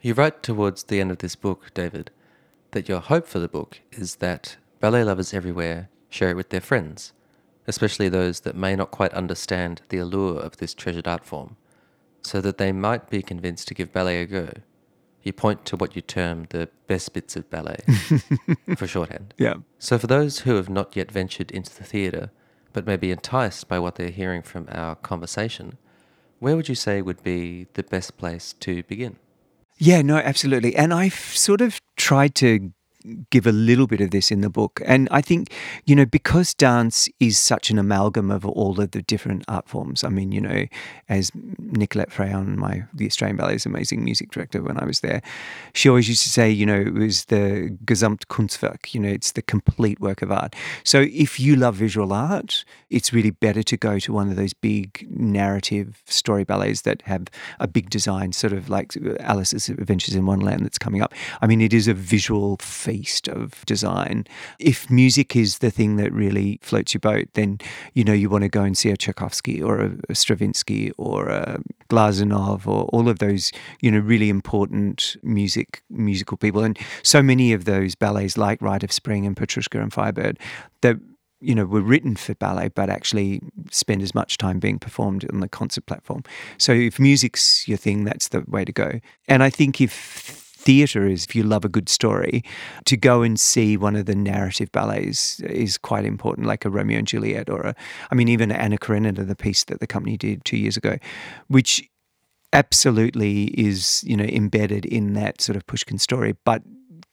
You 0.00 0.14
write 0.14 0.42
towards 0.42 0.84
the 0.84 1.00
end 1.00 1.10
of 1.10 1.18
this 1.18 1.34
book, 1.34 1.72
David, 1.74 2.10
that 2.70 2.88
your 2.88 3.00
hope 3.00 3.26
for 3.26 3.38
the 3.38 3.48
book 3.48 3.80
is 3.92 4.16
that 4.16 4.56
ballet 4.80 5.02
lovers 5.04 5.34
everywhere 5.34 5.88
share 6.08 6.30
it 6.30 6.36
with 6.36 6.50
their 6.50 6.60
friends, 6.60 7.12
especially 7.66 8.08
those 8.08 8.40
that 8.40 8.54
may 8.54 8.76
not 8.76 8.90
quite 8.90 9.12
understand 9.14 9.82
the 9.88 9.98
allure 9.98 10.38
of 10.38 10.58
this 10.58 10.74
treasured 10.74 11.08
art 11.08 11.24
form, 11.24 11.56
so 12.22 12.40
that 12.40 12.58
they 12.58 12.72
might 12.72 13.10
be 13.10 13.22
convinced 13.22 13.68
to 13.68 13.74
give 13.74 13.92
ballet 13.92 14.22
a 14.22 14.26
go. 14.26 14.50
You 15.22 15.32
point 15.32 15.64
to 15.66 15.76
what 15.76 15.96
you 15.96 16.02
term 16.02 16.46
the 16.50 16.68
best 16.86 17.12
bits 17.12 17.34
of 17.34 17.50
ballet, 17.50 17.80
for 18.76 18.86
shorthand. 18.86 19.34
Yeah. 19.36 19.54
So, 19.80 19.98
for 19.98 20.06
those 20.06 20.40
who 20.40 20.54
have 20.54 20.68
not 20.68 20.94
yet 20.94 21.10
ventured 21.10 21.50
into 21.50 21.74
the 21.74 21.82
theatre, 21.82 22.30
but 22.76 22.86
may 22.86 22.98
be 22.98 23.10
enticed 23.10 23.68
by 23.68 23.78
what 23.78 23.94
they're 23.94 24.10
hearing 24.10 24.42
from 24.42 24.68
our 24.70 24.94
conversation, 24.96 25.78
where 26.40 26.54
would 26.54 26.68
you 26.68 26.74
say 26.74 27.00
would 27.00 27.22
be 27.22 27.66
the 27.72 27.82
best 27.82 28.18
place 28.18 28.52
to 28.60 28.82
begin? 28.82 29.16
Yeah, 29.78 30.02
no, 30.02 30.18
absolutely. 30.18 30.76
And 30.76 30.92
I've 30.92 31.14
sort 31.14 31.62
of 31.62 31.80
tried 31.96 32.34
to 32.34 32.72
give 33.30 33.46
a 33.46 33.52
little 33.52 33.86
bit 33.86 34.00
of 34.00 34.10
this 34.10 34.30
in 34.30 34.40
the 34.40 34.50
book. 34.50 34.80
And 34.84 35.08
I 35.10 35.20
think, 35.20 35.52
you 35.84 35.94
know, 35.94 36.06
because 36.06 36.54
dance 36.54 37.08
is 37.20 37.38
such 37.38 37.70
an 37.70 37.78
amalgam 37.78 38.30
of 38.30 38.44
all 38.44 38.80
of 38.80 38.90
the 38.90 39.02
different 39.02 39.44
art 39.48 39.68
forms. 39.68 40.04
I 40.04 40.08
mean, 40.08 40.32
you 40.32 40.40
know, 40.40 40.66
as 41.08 41.30
Nicolette 41.58 42.10
Fraillon, 42.10 42.56
my 42.56 42.84
the 42.94 43.06
Australian 43.06 43.36
Ballet's 43.36 43.66
amazing 43.66 44.04
music 44.04 44.30
director 44.30 44.62
when 44.62 44.78
I 44.78 44.84
was 44.84 45.00
there, 45.00 45.22
she 45.74 45.88
always 45.88 46.08
used 46.08 46.22
to 46.22 46.30
say, 46.30 46.50
you 46.50 46.66
know, 46.66 46.80
it 46.80 46.94
was 46.94 47.26
the 47.26 47.76
Gesamtkunstwerk, 47.84 48.94
you 48.94 49.00
know, 49.00 49.08
it's 49.08 49.32
the 49.32 49.42
complete 49.42 50.00
work 50.00 50.22
of 50.22 50.30
art. 50.30 50.54
So 50.84 51.06
if 51.12 51.38
you 51.38 51.56
love 51.56 51.76
visual 51.76 52.12
art, 52.12 52.64
it's 52.90 53.12
really 53.12 53.30
better 53.30 53.62
to 53.62 53.76
go 53.76 53.98
to 53.98 54.12
one 54.12 54.28
of 54.28 54.36
those 54.36 54.52
big 54.52 55.06
narrative 55.10 56.02
story 56.06 56.44
ballets 56.44 56.82
that 56.82 57.02
have 57.02 57.26
a 57.60 57.68
big 57.68 57.90
design, 57.90 58.32
sort 58.32 58.52
of 58.52 58.68
like 58.68 58.96
Alice's 59.20 59.68
Adventures 59.68 60.14
in 60.14 60.26
Wonderland 60.26 60.64
that's 60.64 60.78
coming 60.78 61.02
up. 61.02 61.12
I 61.40 61.46
mean, 61.46 61.60
it 61.60 61.72
is 61.72 61.88
a 61.88 61.94
visual 61.94 62.56
feast 62.58 62.95
of 63.28 63.64
design. 63.66 64.26
If 64.58 64.90
music 64.90 65.36
is 65.36 65.58
the 65.58 65.70
thing 65.70 65.96
that 65.96 66.12
really 66.12 66.58
floats 66.62 66.94
your 66.94 67.00
boat, 67.00 67.28
then 67.34 67.58
you 67.94 68.04
know 68.04 68.12
you 68.12 68.28
want 68.28 68.42
to 68.42 68.48
go 68.48 68.62
and 68.62 68.76
see 68.76 68.90
a 68.90 68.96
Tchaikovsky 68.96 69.62
or 69.62 69.80
a, 69.80 69.90
a 70.08 70.14
Stravinsky 70.14 70.92
or 70.96 71.28
a 71.28 71.60
Glazunov 71.88 72.66
or 72.66 72.84
all 72.86 73.08
of 73.08 73.18
those 73.18 73.52
you 73.80 73.90
know 73.90 73.98
really 73.98 74.28
important 74.28 75.16
music 75.22 75.82
musical 75.90 76.36
people. 76.36 76.62
And 76.62 76.78
so 77.02 77.22
many 77.22 77.52
of 77.52 77.64
those 77.64 77.94
ballets, 77.94 78.36
like 78.36 78.60
Rite 78.62 78.84
of 78.84 78.92
Spring 78.92 79.26
and 79.26 79.36
Petrushka 79.36 79.80
and 79.80 79.92
Firebird, 79.92 80.38
that 80.82 80.96
you 81.40 81.54
know, 81.54 81.66
were 81.66 81.82
written 81.82 82.16
for 82.16 82.34
ballet, 82.34 82.68
but 82.68 82.88
actually 82.88 83.40
spend 83.70 84.02
as 84.02 84.14
much 84.14 84.38
time 84.38 84.58
being 84.58 84.78
performed 84.78 85.24
on 85.30 85.40
the 85.40 85.48
concert 85.48 85.86
platform. 85.86 86.22
So 86.58 86.72
if 86.72 86.98
music's 86.98 87.68
your 87.68 87.76
thing, 87.76 88.04
that's 88.04 88.28
the 88.28 88.42
way 88.48 88.64
to 88.64 88.72
go. 88.72 89.00
And 89.28 89.42
I 89.42 89.50
think 89.50 89.80
if 89.80 90.45
theatre 90.66 91.06
is, 91.06 91.24
if 91.24 91.36
you 91.36 91.44
love 91.44 91.64
a 91.64 91.68
good 91.68 91.88
story, 91.88 92.42
to 92.84 92.96
go 92.96 93.22
and 93.22 93.38
see 93.38 93.76
one 93.76 93.94
of 93.94 94.06
the 94.06 94.16
narrative 94.16 94.70
ballets 94.72 95.40
is 95.40 95.78
quite 95.78 96.04
important, 96.04 96.46
like 96.46 96.64
a 96.64 96.70
Romeo 96.70 96.98
and 96.98 97.06
Juliet 97.06 97.48
or 97.48 97.60
a, 97.62 97.74
I 98.10 98.14
mean, 98.16 98.28
even 98.28 98.50
Anna 98.50 98.76
Karenina, 98.76 99.24
the 99.24 99.36
piece 99.36 99.64
that 99.64 99.78
the 99.78 99.86
company 99.86 100.16
did 100.16 100.44
two 100.44 100.58
years 100.58 100.76
ago, 100.76 100.98
which 101.46 101.88
absolutely 102.52 103.44
is, 103.58 104.02
you 104.04 104.16
know, 104.16 104.24
embedded 104.24 104.84
in 104.84 105.14
that 105.14 105.40
sort 105.40 105.56
of 105.56 105.66
Pushkin 105.66 105.98
story, 105.98 106.36
but 106.44 106.62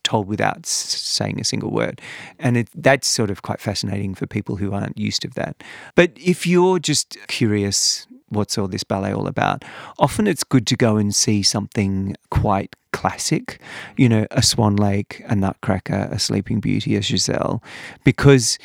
told 0.03 0.27
without 0.27 0.65
saying 0.65 1.39
a 1.39 1.43
single 1.43 1.71
word. 1.71 2.01
And 2.39 2.57
it, 2.57 2.69
that's 2.75 3.07
sort 3.07 3.29
of 3.29 3.43
quite 3.43 3.61
fascinating 3.61 4.15
for 4.15 4.27
people 4.27 4.55
who 4.55 4.73
aren't 4.73 4.97
used 4.97 5.21
to 5.21 5.29
that. 5.29 5.63
But 5.95 6.11
if 6.15 6.47
you're 6.47 6.79
just 6.79 7.17
curious, 7.27 8.07
what's 8.29 8.57
all 8.57 8.67
this 8.67 8.83
ballet 8.83 9.13
all 9.13 9.27
about? 9.27 9.63
Often 9.99 10.27
it's 10.27 10.43
good 10.43 10.65
to 10.67 10.75
go 10.75 10.97
and 10.97 11.15
see 11.15 11.43
something 11.43 12.15
quite 12.31 12.75
classic, 13.03 13.59
you 13.97 14.07
know, 14.07 14.25
a 14.31 14.41
Swan 14.41 14.77
Lake, 14.77 15.21
a 15.25 15.35
Nutcracker, 15.35 16.07
a 16.09 16.17
Sleeping 16.17 16.61
Beauty, 16.61 16.95
a 16.95 17.01
Giselle, 17.01 17.61
because 18.05 18.57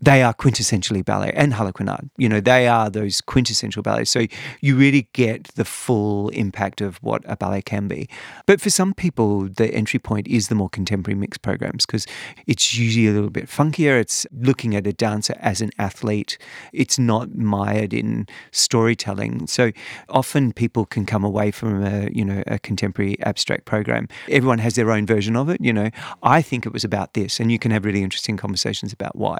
they 0.00 0.22
are 0.22 0.32
quintessentially 0.32 1.04
ballet 1.04 1.32
and 1.34 1.54
Harlequinade. 1.54 2.10
You 2.16 2.28
know, 2.28 2.40
they 2.40 2.66
are 2.66 2.88
those 2.88 3.20
quintessential 3.20 3.82
ballets. 3.82 4.10
So 4.10 4.26
you 4.60 4.76
really 4.76 5.08
get 5.12 5.44
the 5.56 5.64
full 5.64 6.30
impact 6.30 6.80
of 6.80 6.96
what 7.02 7.22
a 7.26 7.36
ballet 7.36 7.62
can 7.62 7.86
be. 7.86 8.08
But 8.46 8.60
for 8.60 8.70
some 8.70 8.94
people, 8.94 9.48
the 9.48 9.72
entry 9.74 9.98
point 9.98 10.26
is 10.26 10.48
the 10.48 10.54
more 10.54 10.70
contemporary 10.70 11.18
mixed 11.18 11.42
programs 11.42 11.84
because 11.84 12.06
it's 12.46 12.74
usually 12.74 13.08
a 13.08 13.12
little 13.12 13.30
bit 13.30 13.46
funkier. 13.46 14.00
It's 14.00 14.26
looking 14.32 14.74
at 14.74 14.86
a 14.86 14.92
dancer 14.92 15.34
as 15.38 15.60
an 15.60 15.70
athlete. 15.78 16.38
It's 16.72 16.98
not 16.98 17.34
mired 17.34 17.92
in 17.92 18.26
storytelling. 18.52 19.46
So 19.48 19.72
often 20.08 20.52
people 20.52 20.86
can 20.86 21.04
come 21.04 21.24
away 21.24 21.50
from 21.50 21.84
a, 21.84 22.08
you 22.10 22.24
know, 22.24 22.42
a 22.46 22.58
contemporary 22.58 23.20
abstract 23.20 23.66
program. 23.66 24.08
Everyone 24.28 24.58
has 24.58 24.74
their 24.74 24.90
own 24.90 25.04
version 25.04 25.36
of 25.36 25.50
it. 25.50 25.60
You 25.60 25.72
know, 25.72 25.90
I 26.22 26.40
think 26.40 26.64
it 26.64 26.72
was 26.72 26.84
about 26.84 27.14
this, 27.14 27.38
and 27.38 27.52
you 27.52 27.58
can 27.58 27.70
have 27.70 27.84
really 27.84 28.02
interesting 28.02 28.36
conversations 28.36 28.92
about 28.92 29.16
why 29.16 29.38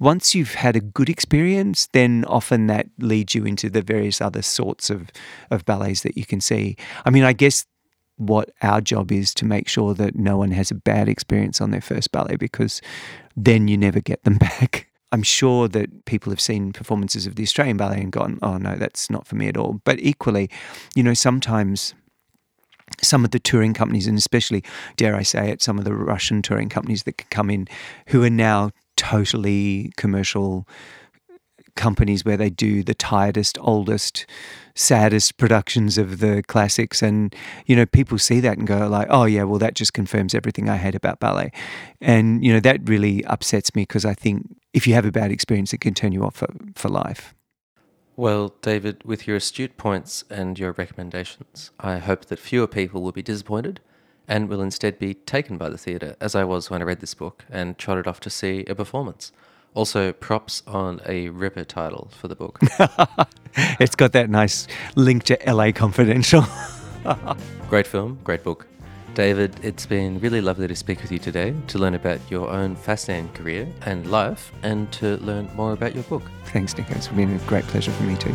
once 0.00 0.34
you've 0.34 0.54
had 0.54 0.74
a 0.74 0.80
good 0.80 1.10
experience, 1.10 1.86
then 1.92 2.24
often 2.26 2.66
that 2.66 2.88
leads 2.98 3.34
you 3.34 3.44
into 3.44 3.68
the 3.68 3.82
various 3.82 4.20
other 4.20 4.42
sorts 4.42 4.88
of, 4.88 5.10
of 5.50 5.64
ballets 5.66 6.00
that 6.00 6.16
you 6.16 6.24
can 6.24 6.40
see. 6.40 6.74
I 7.04 7.10
mean, 7.10 7.22
I 7.22 7.34
guess 7.34 7.66
what 8.16 8.50
our 8.62 8.80
job 8.80 9.12
is 9.12 9.32
to 9.34 9.44
make 9.44 9.68
sure 9.68 9.94
that 9.94 10.16
no 10.16 10.38
one 10.38 10.50
has 10.52 10.70
a 10.70 10.74
bad 10.74 11.08
experience 11.08 11.60
on 11.60 11.70
their 11.70 11.80
first 11.82 12.12
ballet 12.12 12.36
because 12.36 12.80
then 13.36 13.68
you 13.68 13.76
never 13.76 14.00
get 14.00 14.24
them 14.24 14.34
back. 14.38 14.88
I'm 15.12 15.22
sure 15.22 15.68
that 15.68 16.06
people 16.06 16.30
have 16.30 16.40
seen 16.40 16.72
performances 16.72 17.26
of 17.26 17.34
the 17.34 17.42
Australian 17.42 17.76
ballet 17.76 18.00
and 18.00 18.12
gone, 18.12 18.38
oh 18.42 18.56
no, 18.56 18.76
that's 18.76 19.10
not 19.10 19.26
for 19.26 19.36
me 19.36 19.48
at 19.48 19.56
all. 19.56 19.80
But 19.84 19.98
equally, 20.00 20.48
you 20.94 21.02
know, 21.02 21.14
sometimes 21.14 21.94
some 23.02 23.24
of 23.24 23.32
the 23.32 23.38
touring 23.38 23.74
companies, 23.74 24.06
and 24.06 24.16
especially, 24.16 24.64
dare 24.96 25.14
I 25.14 25.22
say 25.22 25.50
it, 25.50 25.62
some 25.62 25.78
of 25.78 25.84
the 25.84 25.94
Russian 25.94 26.42
touring 26.42 26.68
companies 26.68 27.02
that 27.04 27.18
can 27.18 27.26
come 27.30 27.50
in 27.50 27.68
who 28.06 28.22
are 28.22 28.30
now 28.30 28.70
totally 29.00 29.90
commercial 29.96 30.68
companies 31.74 32.22
where 32.22 32.36
they 32.36 32.50
do 32.50 32.82
the 32.82 32.92
tiredest, 32.92 33.56
oldest, 33.62 34.26
saddest 34.74 35.38
productions 35.38 35.96
of 35.96 36.18
the 36.18 36.42
classics. 36.48 37.00
And, 37.00 37.34
you 37.64 37.74
know, 37.74 37.86
people 37.86 38.18
see 38.18 38.40
that 38.40 38.58
and 38.58 38.66
go 38.66 38.86
like, 38.88 39.06
oh 39.08 39.24
yeah, 39.24 39.44
well, 39.44 39.58
that 39.58 39.74
just 39.74 39.94
confirms 39.94 40.34
everything 40.34 40.68
I 40.68 40.76
hate 40.76 40.94
about 40.94 41.18
ballet. 41.18 41.50
And, 42.02 42.44
you 42.44 42.52
know, 42.52 42.60
that 42.60 42.86
really 42.86 43.24
upsets 43.24 43.74
me 43.74 43.82
because 43.82 44.04
I 44.04 44.12
think 44.12 44.54
if 44.74 44.86
you 44.86 44.92
have 44.92 45.06
a 45.06 45.12
bad 45.12 45.30
experience, 45.30 45.72
it 45.72 45.80
can 45.80 45.94
turn 45.94 46.12
you 46.12 46.22
off 46.24 46.36
for, 46.36 46.48
for 46.74 46.90
life. 46.90 47.34
Well, 48.16 48.54
David, 48.60 49.02
with 49.02 49.26
your 49.26 49.36
astute 49.36 49.78
points 49.78 50.24
and 50.28 50.58
your 50.58 50.72
recommendations, 50.72 51.70
I 51.80 51.96
hope 51.98 52.26
that 52.26 52.38
fewer 52.38 52.66
people 52.66 53.00
will 53.00 53.12
be 53.12 53.22
disappointed 53.22 53.80
and 54.30 54.48
will 54.48 54.62
instead 54.62 54.98
be 54.98 55.12
taken 55.12 55.58
by 55.58 55.68
the 55.68 55.76
theatre, 55.76 56.16
as 56.20 56.34
I 56.36 56.44
was 56.44 56.70
when 56.70 56.80
I 56.80 56.84
read 56.84 57.00
this 57.00 57.14
book 57.14 57.44
and 57.50 57.76
trotted 57.76 58.06
off 58.06 58.20
to 58.20 58.30
see 58.30 58.64
a 58.68 58.74
performance. 58.76 59.32
Also, 59.74 60.12
props 60.12 60.62
on 60.66 61.00
a 61.04 61.28
ripper 61.30 61.64
title 61.64 62.08
for 62.12 62.28
the 62.28 62.36
book. 62.36 62.60
it's 63.80 63.96
got 63.96 64.12
that 64.12 64.30
nice 64.30 64.68
link 64.94 65.24
to 65.24 65.38
LA 65.46 65.72
Confidential. 65.72 66.44
great 67.68 67.86
film, 67.86 68.20
great 68.22 68.44
book. 68.44 68.66
David, 69.14 69.58
it's 69.64 69.86
been 69.86 70.20
really 70.20 70.40
lovely 70.40 70.68
to 70.68 70.76
speak 70.76 71.02
with 71.02 71.10
you 71.10 71.18
today, 71.18 71.52
to 71.66 71.78
learn 71.78 71.94
about 71.94 72.20
your 72.30 72.48
own 72.48 72.76
fascinating 72.76 73.32
career 73.32 73.68
and 73.82 74.08
life, 74.10 74.52
and 74.62 74.90
to 74.92 75.16
learn 75.18 75.50
more 75.56 75.72
about 75.72 75.94
your 75.94 76.04
book. 76.04 76.22
Thanks, 76.46 76.76
Nick. 76.78 76.90
It's 76.90 77.08
been 77.08 77.34
a 77.34 77.38
great 77.40 77.64
pleasure 77.64 77.90
for 77.90 78.04
me 78.04 78.16
too. 78.16 78.34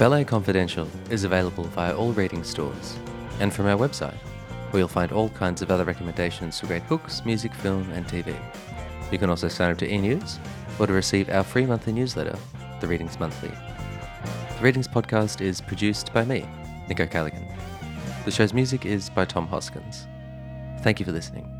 Ballet 0.00 0.24
Confidential 0.24 0.88
is 1.10 1.24
available 1.24 1.64
via 1.64 1.94
all 1.94 2.12
reading 2.12 2.42
stores 2.42 2.98
and 3.38 3.52
from 3.52 3.66
our 3.66 3.76
website, 3.76 4.16
where 4.70 4.80
you'll 4.80 4.88
find 4.88 5.12
all 5.12 5.28
kinds 5.28 5.60
of 5.60 5.70
other 5.70 5.84
recommendations 5.84 6.58
for 6.58 6.68
great 6.68 6.88
books, 6.88 7.22
music, 7.26 7.52
film, 7.52 7.86
and 7.90 8.06
TV. 8.06 8.34
You 9.12 9.18
can 9.18 9.28
also 9.28 9.46
sign 9.48 9.72
up 9.72 9.76
to 9.76 9.92
e-news 9.92 10.38
or 10.78 10.86
to 10.86 10.94
receive 10.94 11.28
our 11.28 11.44
free 11.44 11.66
monthly 11.66 11.92
newsletter, 11.92 12.38
The 12.80 12.86
Readings 12.86 13.20
Monthly. 13.20 13.50
The 13.50 14.62
Readings 14.62 14.88
podcast 14.88 15.42
is 15.42 15.60
produced 15.60 16.14
by 16.14 16.24
me, 16.24 16.48
Nico 16.88 17.06
Callaghan. 17.06 17.46
The 18.24 18.30
show's 18.30 18.54
music 18.54 18.86
is 18.86 19.10
by 19.10 19.26
Tom 19.26 19.46
Hoskins. 19.48 20.06
Thank 20.80 20.98
you 20.98 21.04
for 21.04 21.12
listening. 21.12 21.59